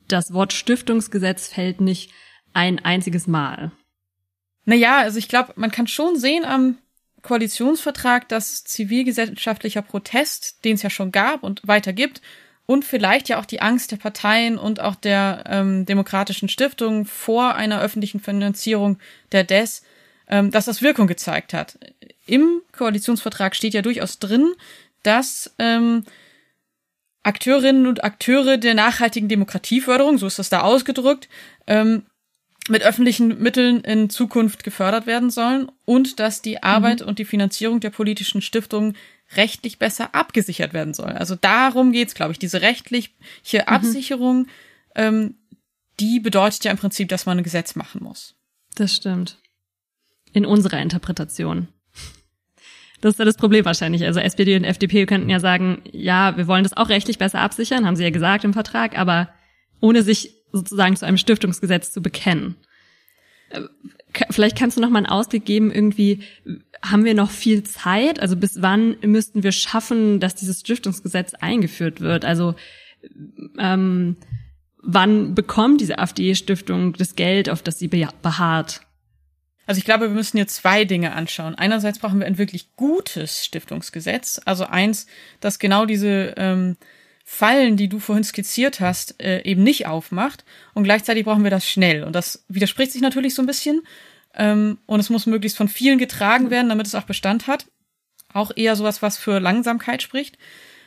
das 0.07 0.33
Wort 0.33 0.53
Stiftungsgesetz 0.53 1.47
fällt 1.49 1.81
nicht 1.81 2.11
ein 2.53 2.79
einziges 2.79 3.27
Mal. 3.27 3.71
Naja, 4.65 4.99
also 4.99 5.17
ich 5.17 5.27
glaube, 5.27 5.53
man 5.55 5.71
kann 5.71 5.87
schon 5.87 6.17
sehen 6.17 6.45
am 6.45 6.77
Koalitionsvertrag, 7.23 8.29
dass 8.29 8.63
zivilgesellschaftlicher 8.63 9.81
Protest, 9.81 10.63
den 10.63 10.75
es 10.75 10.81
ja 10.81 10.89
schon 10.89 11.11
gab 11.11 11.43
und 11.43 11.67
weiter 11.67 11.91
gibt, 11.91 12.21
und 12.69 12.85
vielleicht 12.85 13.29
ja 13.29 13.39
auch 13.39 13.45
die 13.45 13.63
Angst 13.63 13.91
der 13.91 13.97
Parteien 13.97 14.59
und 14.59 14.79
auch 14.79 14.93
der 14.93 15.43
ähm, 15.47 15.87
demokratischen 15.87 16.49
Stiftungen 16.49 17.05
vor 17.05 17.55
einer 17.55 17.81
öffentlichen 17.81 18.19
Finanzierung 18.19 18.99
der 19.31 19.43
DES, 19.43 19.81
ähm, 20.27 20.51
dass 20.51 20.65
das 20.65 20.83
Wirkung 20.83 21.07
gezeigt 21.07 21.51
hat. 21.51 21.79
Im 22.27 22.61
Koalitionsvertrag 22.71 23.55
steht 23.55 23.73
ja 23.73 23.81
durchaus 23.81 24.19
drin, 24.19 24.53
dass 25.01 25.51
ähm, 25.57 26.03
Akteurinnen 27.23 27.87
und 27.87 28.03
Akteure 28.03 28.59
der 28.59 28.75
nachhaltigen 28.75 29.29
Demokratieförderung, 29.29 30.19
so 30.19 30.27
ist 30.27 30.37
das 30.37 30.49
da 30.49 30.61
ausgedrückt, 30.61 31.27
ähm, 31.65 32.03
mit 32.69 32.83
öffentlichen 32.83 33.41
Mitteln 33.41 33.81
in 33.81 34.11
Zukunft 34.11 34.63
gefördert 34.63 35.07
werden 35.07 35.31
sollen 35.31 35.71
und 35.85 36.19
dass 36.19 36.43
die 36.43 36.61
Arbeit 36.61 37.01
mhm. 37.01 37.07
und 37.07 37.17
die 37.17 37.25
Finanzierung 37.25 37.79
der 37.79 37.89
politischen 37.89 38.43
Stiftungen 38.43 38.95
rechtlich 39.35 39.79
besser 39.79 40.15
abgesichert 40.15 40.73
werden 40.73 40.93
soll. 40.93 41.11
Also 41.11 41.35
darum 41.35 41.91
geht's, 41.91 42.15
glaube 42.15 42.31
ich. 42.31 42.39
Diese 42.39 42.61
rechtliche 42.61 43.09
mhm. 43.53 43.67
Absicherung, 43.67 44.47
ähm, 44.95 45.35
die 45.99 46.19
bedeutet 46.19 46.63
ja 46.63 46.71
im 46.71 46.77
Prinzip, 46.77 47.09
dass 47.09 47.25
man 47.25 47.37
ein 47.37 47.43
Gesetz 47.43 47.75
machen 47.75 48.03
muss. 48.03 48.35
Das 48.75 48.95
stimmt. 48.95 49.37
In 50.31 50.45
unserer 50.45 50.81
Interpretation. 50.81 51.67
Das 53.01 53.13
ist 53.13 53.19
ja 53.19 53.25
das 53.25 53.37
Problem 53.37 53.65
wahrscheinlich. 53.65 54.05
Also 54.05 54.19
SPD 54.19 54.55
und 54.55 54.63
FDP 54.63 55.05
könnten 55.05 55.29
ja 55.29 55.39
sagen, 55.39 55.81
ja, 55.91 56.35
wir 56.37 56.47
wollen 56.47 56.63
das 56.63 56.75
auch 56.75 56.89
rechtlich 56.89 57.17
besser 57.17 57.39
absichern, 57.39 57.85
haben 57.85 57.95
sie 57.95 58.03
ja 58.03 58.09
gesagt 58.09 58.43
im 58.43 58.53
Vertrag, 58.53 58.97
aber 58.97 59.29
ohne 59.79 60.03
sich 60.03 60.35
sozusagen 60.51 60.95
zu 60.95 61.05
einem 61.05 61.17
Stiftungsgesetz 61.17 61.91
zu 61.91 62.01
bekennen. 62.01 62.55
Äh, 63.49 63.61
vielleicht 64.29 64.57
kannst 64.57 64.77
du 64.77 64.81
noch 64.81 64.89
mal 64.89 64.99
einen 64.99 65.05
Ausblick 65.05 65.45
geben, 65.45 65.71
irgendwie 65.71 66.23
haben 66.81 67.05
wir 67.05 67.13
noch 67.13 67.31
viel 67.31 67.63
Zeit? 67.63 68.19
Also 68.19 68.35
bis 68.35 68.61
wann 68.61 68.97
müssten 69.01 69.43
wir 69.43 69.51
schaffen, 69.51 70.19
dass 70.19 70.35
dieses 70.35 70.59
Stiftungsgesetz 70.61 71.33
eingeführt 71.33 72.01
wird? 72.01 72.25
Also 72.25 72.55
ähm, 73.57 74.17
wann 74.81 75.35
bekommt 75.35 75.81
diese 75.81 75.99
AfD-Stiftung 75.99 76.93
das 76.93 77.15
Geld, 77.15 77.49
auf 77.49 77.61
das 77.61 77.79
sie 77.79 77.87
beharrt? 77.87 78.81
Also 79.65 79.77
ich 79.77 79.85
glaube, 79.85 80.05
wir 80.05 80.15
müssen 80.15 80.37
hier 80.37 80.47
zwei 80.47 80.83
Dinge 80.83 81.13
anschauen. 81.13 81.53
Einerseits 81.53 81.99
brauchen 81.99 82.19
wir 82.19 82.25
ein 82.25 82.39
wirklich 82.39 82.75
gutes 82.75 83.45
Stiftungsgesetz, 83.45 84.41
also 84.45 84.65
eins, 84.65 85.05
das 85.41 85.59
genau 85.59 85.85
diese 85.85 86.33
ähm, 86.37 86.75
Fallen, 87.31 87.77
die 87.77 87.87
du 87.87 87.99
vorhin 87.99 88.23
skizziert 88.23 88.79
hast, 88.79 89.21
äh, 89.21 89.43
eben 89.43 89.61
nicht 89.61 89.85
aufmacht. 89.85 90.43
Und 90.73 90.83
gleichzeitig 90.83 91.25
brauchen 91.25 91.43
wir 91.43 91.51
das 91.51 91.69
schnell. 91.69 92.03
Und 92.03 92.13
das 92.13 92.43
widerspricht 92.47 92.91
sich 92.91 93.03
natürlich 93.03 93.35
so 93.35 93.43
ein 93.43 93.45
bisschen. 93.45 93.83
Ähm, 94.33 94.79
und 94.87 94.99
es 94.99 95.11
muss 95.11 95.27
möglichst 95.27 95.55
von 95.55 95.67
vielen 95.67 95.99
getragen 95.99 96.49
werden, 96.49 96.69
damit 96.69 96.87
es 96.87 96.95
auch 96.95 97.03
Bestand 97.03 97.45
hat. 97.45 97.67
Auch 98.33 98.51
eher 98.55 98.75
sowas, 98.75 99.03
was 99.03 99.19
für 99.19 99.39
Langsamkeit 99.39 100.01
spricht. 100.01 100.39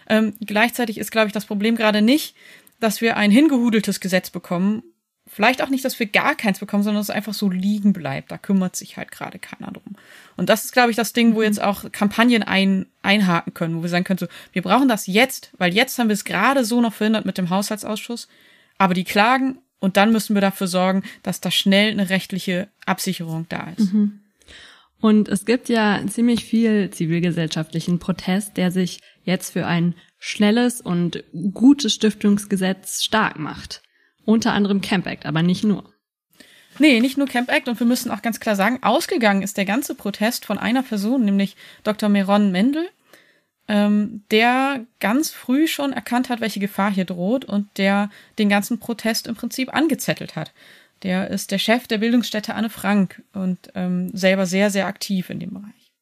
Ähm, 0.09 0.35
gleichzeitig 0.45 0.99
ist, 0.99 1.13
glaube 1.13 1.29
ich, 1.29 1.33
das 1.33 1.47
Problem 1.47 1.77
gerade 1.77 2.03
nicht, 2.03 2.35
dass 2.81 3.01
wir 3.01 3.17
ein 3.17 3.31
hingehudeltes 3.31 4.01
Gesetz 4.01 4.31
bekommen, 4.31 4.83
Vielleicht 5.35 5.63
auch 5.63 5.71
nicht, 5.71 5.83
dass 5.83 5.99
wir 5.99 6.05
gar 6.05 6.35
keins 6.35 6.59
bekommen, 6.59 6.83
sondern 6.83 7.01
dass 7.01 7.09
es 7.09 7.15
einfach 7.15 7.33
so 7.33 7.49
liegen 7.49 7.95
bleibt. 7.95 8.31
Da 8.31 8.37
kümmert 8.37 8.77
sich 8.77 8.99
halt 8.99 9.11
gerade 9.11 9.39
keiner 9.39 9.73
drum. 9.73 9.97
Und 10.37 10.51
das 10.51 10.67
ist, 10.67 10.73
glaube 10.73 10.91
ich, 10.91 10.97
das 10.97 11.15
Ding, 11.15 11.35
wo 11.35 11.41
jetzt 11.41 11.63
auch 11.63 11.91
Kampagnen 11.91 12.43
ein, 12.43 12.85
einhaken 13.01 13.55
können, 13.55 13.79
wo 13.79 13.83
wir 13.83 13.89
sagen 13.89 14.05
können, 14.05 14.19
so, 14.19 14.27
wir 14.53 14.61
brauchen 14.61 14.89
das 14.89 15.07
jetzt, 15.07 15.51
weil 15.57 15.73
jetzt 15.73 15.99
haben 15.99 16.11
wir 16.11 16.15
es 16.15 16.27
gerade 16.27 16.67
so 16.67 16.83
noch 16.83 16.93
verhindert 16.93 17.25
mit 17.25 17.39
dem 17.39 17.49
Haushaltsausschuss. 17.49 18.29
Aber 18.77 18.93
die 18.93 19.05
klagen 19.05 19.57
und 19.81 19.97
dann 19.97 20.13
müssen 20.13 20.35
wir 20.35 20.43
dafür 20.43 20.67
sorgen, 20.67 21.03
dass 21.23 21.41
da 21.41 21.51
schnell 21.51 21.93
eine 21.93 22.11
rechtliche 22.11 22.69
Absicherung 22.85 23.47
da 23.49 23.73
ist. 23.75 23.95
Mhm. 23.95 24.21
Und 25.01 25.31
es 25.31 25.47
gibt 25.47 25.71
ja 25.71 26.01
ziemlich 26.09 26.45
viel 26.45 26.91
zivilgesellschaftlichen 26.91 27.99
Protest, 28.01 28.59
der 28.59 28.71
sich 28.71 29.01
jetzt 29.25 29.55
für 29.55 29.67
ein 29.67 29.95
schnelles 30.19 30.83
und 30.83 31.25
gutes 31.55 31.95
Stiftungsgesetz 31.95 33.03
stark 33.03 33.39
macht. 33.39 33.83
Unter 34.25 34.53
anderem 34.53 34.81
Camp 34.81 35.07
Act, 35.07 35.27
aber 35.27 35.43
nicht 35.43 35.65
nur. 35.65 35.93
Nee, 36.79 37.01
nicht 37.01 37.19
nur 37.19 37.27
Camp 37.27 37.51
Act 37.51 37.69
und 37.69 37.79
wir 37.79 37.87
müssen 37.87 38.11
auch 38.11 38.23
ganz 38.23 38.41
klar 38.41 38.57
sagen, 38.57 38.79
ausgegangen 38.83 39.43
ist 39.43 39.57
der 39.57 39.65
ganze 39.65 39.95
Protest 39.95 40.47
von 40.47 40.59
einer 40.59 40.83
Person, 40.83 41.25
nämlich 41.25 41.57
Dr. 41.85 42.09
Meron 42.09 42.51
Mendel, 42.51 42.89
ähm, 43.69 44.23
der 44.31 44.87
ganz 44.99 45.31
früh 45.31 45.67
schon 45.67 45.93
erkannt 45.93 46.29
hat, 46.29 46.41
welche 46.41 46.61
Gefahr 46.61 46.91
hier 46.91 47.05
droht 47.05 47.45
und 47.45 47.69
der 47.77 48.11
den 48.39 48.49
ganzen 48.49 48.79
Protest 48.79 49.27
im 49.27 49.35
Prinzip 49.35 49.75
angezettelt 49.75 50.35
hat. 50.35 50.53
Der 51.03 51.29
ist 51.31 51.51
der 51.51 51.59
Chef 51.59 51.87
der 51.87 51.99
Bildungsstätte 51.99 52.55
Anne 52.55 52.71
Frank 52.71 53.23
und 53.33 53.59
ähm, 53.75 54.11
selber 54.15 54.47
sehr, 54.47 54.71
sehr 54.71 54.87
aktiv 54.87 55.31
in 55.31 55.41
dem 55.41 55.51
Bereich. 55.51 55.93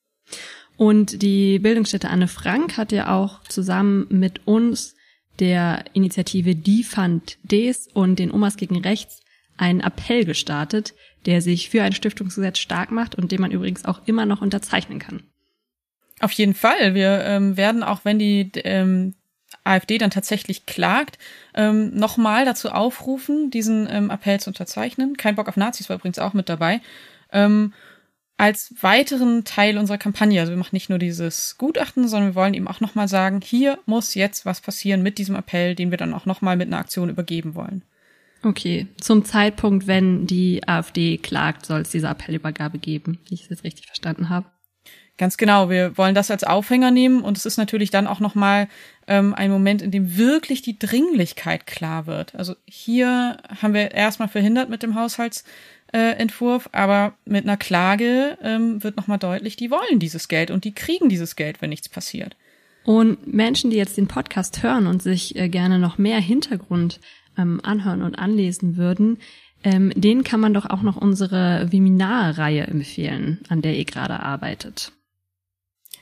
Und 0.77 1.23
die 1.23 1.59
Bildungsstätte 1.59 2.09
Anne 2.09 2.29
Frank 2.29 2.77
hat 2.77 2.93
ja 2.93 3.15
auch 3.15 3.43
zusammen 3.45 4.07
mit 4.09 4.47
uns 4.47 4.95
der 5.41 5.85
Initiative 5.93 6.55
Die 6.55 6.87
Des 7.43 7.89
und 7.89 8.19
den 8.19 8.31
Omas 8.31 8.57
gegen 8.57 8.81
Rechts 8.81 9.21
einen 9.57 9.81
Appell 9.81 10.25
gestartet, 10.25 10.95
der 11.27 11.43
sich 11.43 11.69
für 11.69 11.83
ein 11.83 11.93
Stiftungsgesetz 11.93 12.59
stark 12.59 12.91
macht 12.91 13.15
und 13.15 13.33
den 13.33 13.41
man 13.41 13.51
übrigens 13.51 13.85
auch 13.85 14.01
immer 14.07 14.27
noch 14.27 14.41
unterzeichnen 14.41 14.99
kann. 14.99 15.23
Auf 16.21 16.33
jeden 16.33 16.55
Fall. 16.55 16.95
Wir 16.95 17.25
ähm, 17.25 17.57
werden, 17.57 17.83
auch 17.83 18.05
wenn 18.05 18.19
die 18.19 18.51
ähm, 18.65 19.15
AfD 19.65 19.99
dann 19.99 20.11
tatsächlich 20.11 20.67
klagt, 20.67 21.19
ähm, 21.55 21.95
nochmal 21.95 22.45
dazu 22.45 22.71
aufrufen, 22.71 23.51
diesen 23.51 23.89
ähm, 23.91 24.11
Appell 24.11 24.41
zu 24.41 24.51
unterzeichnen. 24.51 25.17
Kein 25.17 25.35
Bock 25.35 25.49
auf 25.49 25.57
Nazis 25.57 25.89
war 25.89 25.97
übrigens 25.97 26.19
auch 26.19 26.35
mit 26.35 26.49
dabei. 26.49 26.81
Ähm, 27.33 27.73
als 28.41 28.73
weiteren 28.81 29.45
Teil 29.45 29.77
unserer 29.77 29.99
Kampagne. 29.99 30.41
Also 30.41 30.53
wir 30.53 30.57
machen 30.57 30.75
nicht 30.75 30.89
nur 30.89 30.99
dieses 30.99 31.59
Gutachten, 31.59 32.09
sondern 32.09 32.31
wir 32.31 32.35
wollen 32.35 32.55
eben 32.55 32.69
auch 32.69 32.81
nochmal 32.81 33.07
sagen, 33.07 33.43
hier 33.45 33.79
muss 33.85 34.15
jetzt 34.15 34.47
was 34.47 34.63
passieren 34.63 35.03
mit 35.03 35.19
diesem 35.19 35.37
Appell, 35.37 35.75
den 35.75 35.91
wir 35.91 35.99
dann 35.99 36.15
auch 36.15 36.25
nochmal 36.25 36.57
mit 36.57 36.69
einer 36.69 36.79
Aktion 36.79 37.11
übergeben 37.11 37.55
wollen. 37.55 37.83
Okay, 38.43 38.87
zum 38.99 39.27
Zeitpunkt, 39.27 39.87
wenn 39.87 40.27
die 40.27 40.67
AfD 40.67 41.19
klagt, 41.19 41.67
soll 41.67 41.83
es 41.83 41.91
diese 41.91 42.09
Appellübergabe 42.09 42.79
geben, 42.79 43.19
wie 43.29 43.35
ich 43.35 43.43
es 43.43 43.51
jetzt 43.51 43.65
richtig 43.65 43.85
verstanden 43.85 44.31
habe. 44.31 44.47
Ganz 45.19 45.37
genau, 45.37 45.69
wir 45.69 45.99
wollen 45.99 46.15
das 46.15 46.31
als 46.31 46.45
Aufhänger 46.45 46.91
nehmen 46.91 47.21
und 47.21 47.37
es 47.37 47.45
ist 47.45 47.59
natürlich 47.59 47.91
dann 47.91 48.07
auch 48.07 48.21
nochmal 48.21 48.69
ähm, 49.07 49.35
ein 49.35 49.51
Moment, 49.51 49.83
in 49.83 49.91
dem 49.91 50.17
wirklich 50.17 50.63
die 50.63 50.79
Dringlichkeit 50.79 51.67
klar 51.67 52.07
wird. 52.07 52.35
Also 52.35 52.57
hier 52.65 53.37
haben 53.61 53.75
wir 53.75 53.91
erstmal 53.91 54.29
verhindert 54.29 54.71
mit 54.71 54.83
dem 54.83 54.95
Haushalts 54.95 55.45
äh, 55.93 56.13
Entwurf, 56.13 56.69
aber 56.73 57.15
mit 57.25 57.45
einer 57.45 57.57
Klage 57.57 58.39
ähm, 58.43 58.83
wird 58.83 58.97
nochmal 58.97 59.19
deutlich, 59.19 59.57
die 59.57 59.71
wollen 59.71 59.99
dieses 59.99 60.29
Geld 60.29 60.51
und 60.51 60.65
die 60.65 60.73
kriegen 60.73 61.09
dieses 61.09 61.37
Geld, 61.37 61.61
wenn 61.61 61.71
nichts 61.71 61.89
passiert. 61.89 62.37
Und 62.85 63.27
Menschen, 63.27 63.71
die 63.71 63.77
jetzt 63.77 63.97
den 63.97 64.09
Podcast 64.09 64.63
hören 64.63 64.87
und 64.87 65.03
sich 65.03 65.37
äh, 65.37 65.49
gerne 65.49 65.79
noch 65.79 65.99
mehr 65.99 66.21
Hintergrund 66.21 67.01
ähm, 67.37 67.61
anhören 67.63 68.03
und 68.03 68.19
anlesen 68.19 68.77
würden, 68.77 69.19
ähm, 69.63 69.93
denen 69.95 70.25
kann 70.25 70.41
man 70.41 70.55
doch 70.55 70.67
auch 70.67 70.83
noch 70.83 70.97
unsere 70.97 71.71
Webinarreihe 71.71 72.67
empfehlen, 72.67 73.41
an 73.49 73.61
der 73.61 73.77
ihr 73.77 73.85
gerade 73.85 74.21
arbeitet. 74.21 74.93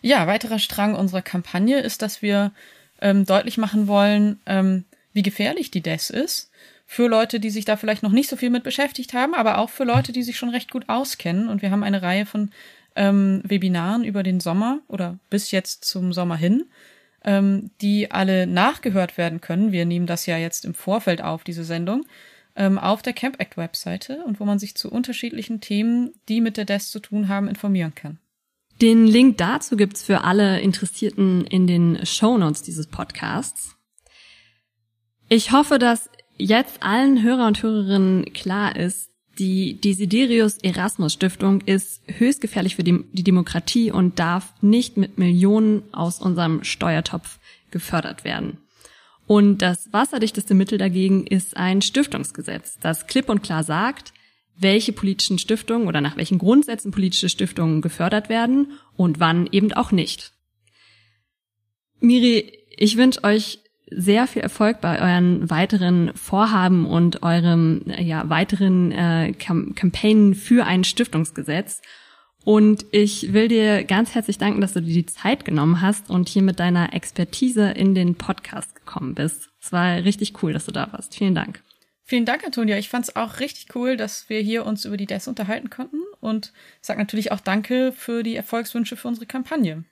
Ja, 0.00 0.26
weiterer 0.28 0.60
Strang 0.60 0.94
unserer 0.94 1.22
Kampagne 1.22 1.80
ist, 1.80 2.02
dass 2.02 2.22
wir 2.22 2.52
ähm, 3.00 3.24
deutlich 3.24 3.58
machen 3.58 3.88
wollen, 3.88 4.40
ähm, 4.46 4.84
wie 5.12 5.22
gefährlich 5.22 5.72
die 5.72 5.82
DES 5.82 6.10
ist 6.10 6.47
für 6.90 7.06
Leute, 7.06 7.38
die 7.38 7.50
sich 7.50 7.66
da 7.66 7.76
vielleicht 7.76 8.02
noch 8.02 8.12
nicht 8.12 8.30
so 8.30 8.36
viel 8.36 8.48
mit 8.48 8.64
beschäftigt 8.64 9.12
haben, 9.12 9.34
aber 9.34 9.58
auch 9.58 9.68
für 9.68 9.84
Leute, 9.84 10.10
die 10.10 10.22
sich 10.22 10.38
schon 10.38 10.48
recht 10.48 10.70
gut 10.70 10.88
auskennen. 10.88 11.50
Und 11.50 11.60
wir 11.60 11.70
haben 11.70 11.82
eine 11.82 12.00
Reihe 12.00 12.24
von 12.24 12.50
ähm, 12.96 13.42
Webinaren 13.44 14.04
über 14.04 14.22
den 14.22 14.40
Sommer 14.40 14.80
oder 14.88 15.18
bis 15.28 15.50
jetzt 15.50 15.84
zum 15.84 16.14
Sommer 16.14 16.36
hin, 16.36 16.64
ähm, 17.24 17.70
die 17.82 18.10
alle 18.10 18.46
nachgehört 18.46 19.18
werden 19.18 19.42
können. 19.42 19.70
Wir 19.70 19.84
nehmen 19.84 20.06
das 20.06 20.24
ja 20.24 20.38
jetzt 20.38 20.64
im 20.64 20.72
Vorfeld 20.72 21.20
auf, 21.20 21.44
diese 21.44 21.62
Sendung, 21.62 22.06
ähm, 22.56 22.78
auf 22.78 23.02
der 23.02 23.12
Camp 23.12 23.38
Act 23.38 23.58
Webseite 23.58 24.24
und 24.24 24.40
wo 24.40 24.46
man 24.46 24.58
sich 24.58 24.74
zu 24.74 24.90
unterschiedlichen 24.90 25.60
Themen, 25.60 26.14
die 26.30 26.40
mit 26.40 26.56
der 26.56 26.64
DES 26.64 26.90
zu 26.90 27.00
tun 27.00 27.28
haben, 27.28 27.48
informieren 27.48 27.94
kann. 27.94 28.18
Den 28.80 29.06
Link 29.06 29.36
dazu 29.36 29.76
gibt's 29.76 30.02
für 30.02 30.24
alle 30.24 30.60
Interessierten 30.60 31.44
in 31.44 31.66
den 31.66 32.06
Show 32.06 32.38
Notes 32.38 32.62
dieses 32.62 32.86
Podcasts. 32.86 33.76
Ich 35.28 35.52
hoffe, 35.52 35.78
dass 35.78 36.08
jetzt 36.38 36.82
allen 36.82 37.22
Hörer 37.22 37.46
und 37.46 37.62
Hörerinnen 37.62 38.32
klar 38.32 38.76
ist, 38.76 39.10
die 39.38 39.80
Desiderius 39.80 40.58
Erasmus 40.58 41.12
Stiftung 41.12 41.60
ist 41.60 42.02
höchst 42.06 42.40
gefährlich 42.40 42.74
für 42.74 42.82
die, 42.82 43.04
die, 43.12 43.22
Demokratie 43.22 43.92
und 43.92 44.18
darf 44.18 44.52
nicht 44.60 44.96
mit 44.96 45.16
Millionen 45.16 45.82
aus 45.92 46.20
unserem 46.20 46.64
Steuertopf 46.64 47.38
gefördert 47.70 48.24
werden. 48.24 48.58
Und 49.26 49.58
das 49.58 49.92
wasserdichteste 49.92 50.54
Mittel 50.54 50.78
dagegen 50.78 51.26
ist 51.26 51.56
ein 51.56 51.82
Stiftungsgesetz, 51.82 52.78
das 52.80 53.06
klipp 53.06 53.28
und 53.28 53.42
klar 53.42 53.62
sagt, 53.62 54.12
welche 54.56 54.92
politischen 54.92 55.38
Stiftungen 55.38 55.86
oder 55.86 56.00
nach 56.00 56.16
welchen 56.16 56.38
Grundsätzen 56.38 56.90
politische 56.90 57.28
Stiftungen 57.28 57.80
gefördert 57.80 58.28
werden 58.28 58.72
und 58.96 59.20
wann 59.20 59.48
eben 59.52 59.72
auch 59.72 59.92
nicht. 59.92 60.32
Miri, 62.00 62.58
ich 62.76 62.96
wünsche 62.96 63.22
euch 63.22 63.60
sehr 63.90 64.26
viel 64.26 64.42
Erfolg 64.42 64.80
bei 64.80 65.00
euren 65.00 65.48
weiteren 65.50 66.12
Vorhaben 66.14 66.86
und 66.86 67.22
eurem 67.22 67.82
ja, 67.98 68.28
weiteren 68.28 68.92
äh, 68.92 69.32
Campaignen 69.32 70.34
für 70.34 70.64
ein 70.64 70.84
Stiftungsgesetz. 70.84 71.80
Und 72.44 72.86
ich 72.92 73.32
will 73.32 73.48
dir 73.48 73.84
ganz 73.84 74.14
herzlich 74.14 74.38
danken, 74.38 74.60
dass 74.60 74.72
du 74.72 74.80
dir 74.80 74.94
die 74.94 75.06
Zeit 75.06 75.44
genommen 75.44 75.82
hast 75.82 76.08
und 76.08 76.28
hier 76.28 76.42
mit 76.42 76.60
deiner 76.60 76.94
Expertise 76.94 77.70
in 77.70 77.94
den 77.94 78.14
Podcast 78.14 78.74
gekommen 78.74 79.14
bist. 79.14 79.50
Es 79.60 79.72
war 79.72 80.04
richtig 80.04 80.42
cool, 80.42 80.52
dass 80.52 80.64
du 80.64 80.72
da 80.72 80.90
warst. 80.92 81.14
Vielen 81.14 81.34
Dank. 81.34 81.62
Vielen 82.04 82.24
Dank, 82.24 82.42
Antonia. 82.44 82.78
Ich 82.78 82.88
fand 82.88 83.04
es 83.04 83.16
auch 83.16 83.38
richtig 83.38 83.74
cool, 83.74 83.98
dass 83.98 84.30
wir 84.30 84.40
hier 84.40 84.64
uns 84.64 84.86
über 84.86 84.96
die 84.96 85.04
DES 85.04 85.28
unterhalten 85.28 85.68
konnten 85.68 86.00
und 86.20 86.54
sag 86.80 86.96
natürlich 86.96 87.32
auch 87.32 87.40
Danke 87.40 87.92
für 87.92 88.22
die 88.22 88.34
Erfolgswünsche 88.34 88.96
für 88.96 89.08
unsere 89.08 89.26
Kampagne. 89.26 89.84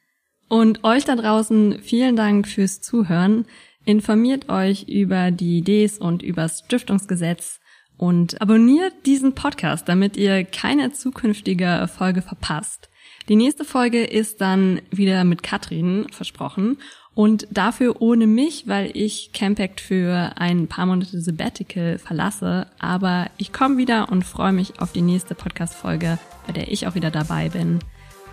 Und 0.48 0.82
euch 0.84 1.04
da 1.04 1.16
draußen 1.16 1.80
vielen 1.82 2.16
Dank 2.16 2.48
fürs 2.48 2.80
Zuhören. 2.80 3.44
Informiert 3.86 4.48
euch 4.48 4.88
über 4.88 5.30
die 5.30 5.58
Ideen 5.58 5.90
und 6.00 6.22
übers 6.22 6.64
Stiftungsgesetz 6.66 7.60
und 7.96 8.40
abonniert 8.42 8.92
diesen 9.06 9.34
Podcast, 9.34 9.88
damit 9.88 10.16
ihr 10.16 10.44
keine 10.44 10.92
zukünftige 10.92 11.88
Folge 11.96 12.20
verpasst. 12.20 12.90
Die 13.28 13.36
nächste 13.36 13.64
Folge 13.64 14.04
ist 14.04 14.40
dann 14.40 14.80
wieder 14.90 15.22
mit 15.22 15.44
Katrin 15.44 16.06
versprochen 16.10 16.78
und 17.14 17.46
dafür 17.50 18.02
ohne 18.02 18.26
mich, 18.26 18.66
weil 18.66 18.90
ich 18.92 19.32
Campact 19.32 19.80
für 19.80 20.32
ein 20.36 20.66
paar 20.66 20.86
Monate 20.86 21.20
Sabbatical 21.20 21.98
verlasse. 21.98 22.66
Aber 22.80 23.30
ich 23.38 23.52
komme 23.52 23.78
wieder 23.78 24.10
und 24.10 24.24
freue 24.24 24.52
mich 24.52 24.80
auf 24.80 24.92
die 24.92 25.00
nächste 25.00 25.34
Podcast-Folge, 25.34 26.18
bei 26.46 26.52
der 26.52 26.70
ich 26.70 26.86
auch 26.86 26.96
wieder 26.96 27.12
dabei 27.12 27.48
bin. 27.48 27.78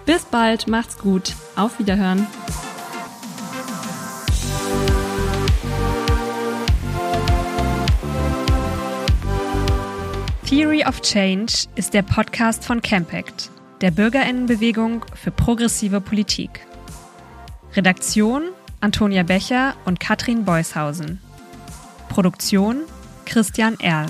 Bis 0.05 0.25
bald, 0.25 0.67
macht's 0.67 0.97
gut, 0.97 1.33
auf 1.55 1.79
Wiederhören. 1.79 2.27
Theory 10.45 10.83
of 10.85 11.01
Change 11.01 11.67
ist 11.75 11.93
der 11.93 12.01
Podcast 12.01 12.65
von 12.65 12.81
Campact, 12.81 13.49
der 13.79 13.91
Bürgerinnenbewegung 13.91 15.05
für 15.15 15.31
progressive 15.31 16.01
Politik. 16.01 16.67
Redaktion 17.75 18.49
Antonia 18.81 19.23
Becher 19.23 19.73
und 19.85 20.01
Katrin 20.01 20.43
Beushausen. 20.43 21.21
Produktion 22.09 22.81
Christian 23.25 23.79
Erl. 23.79 24.09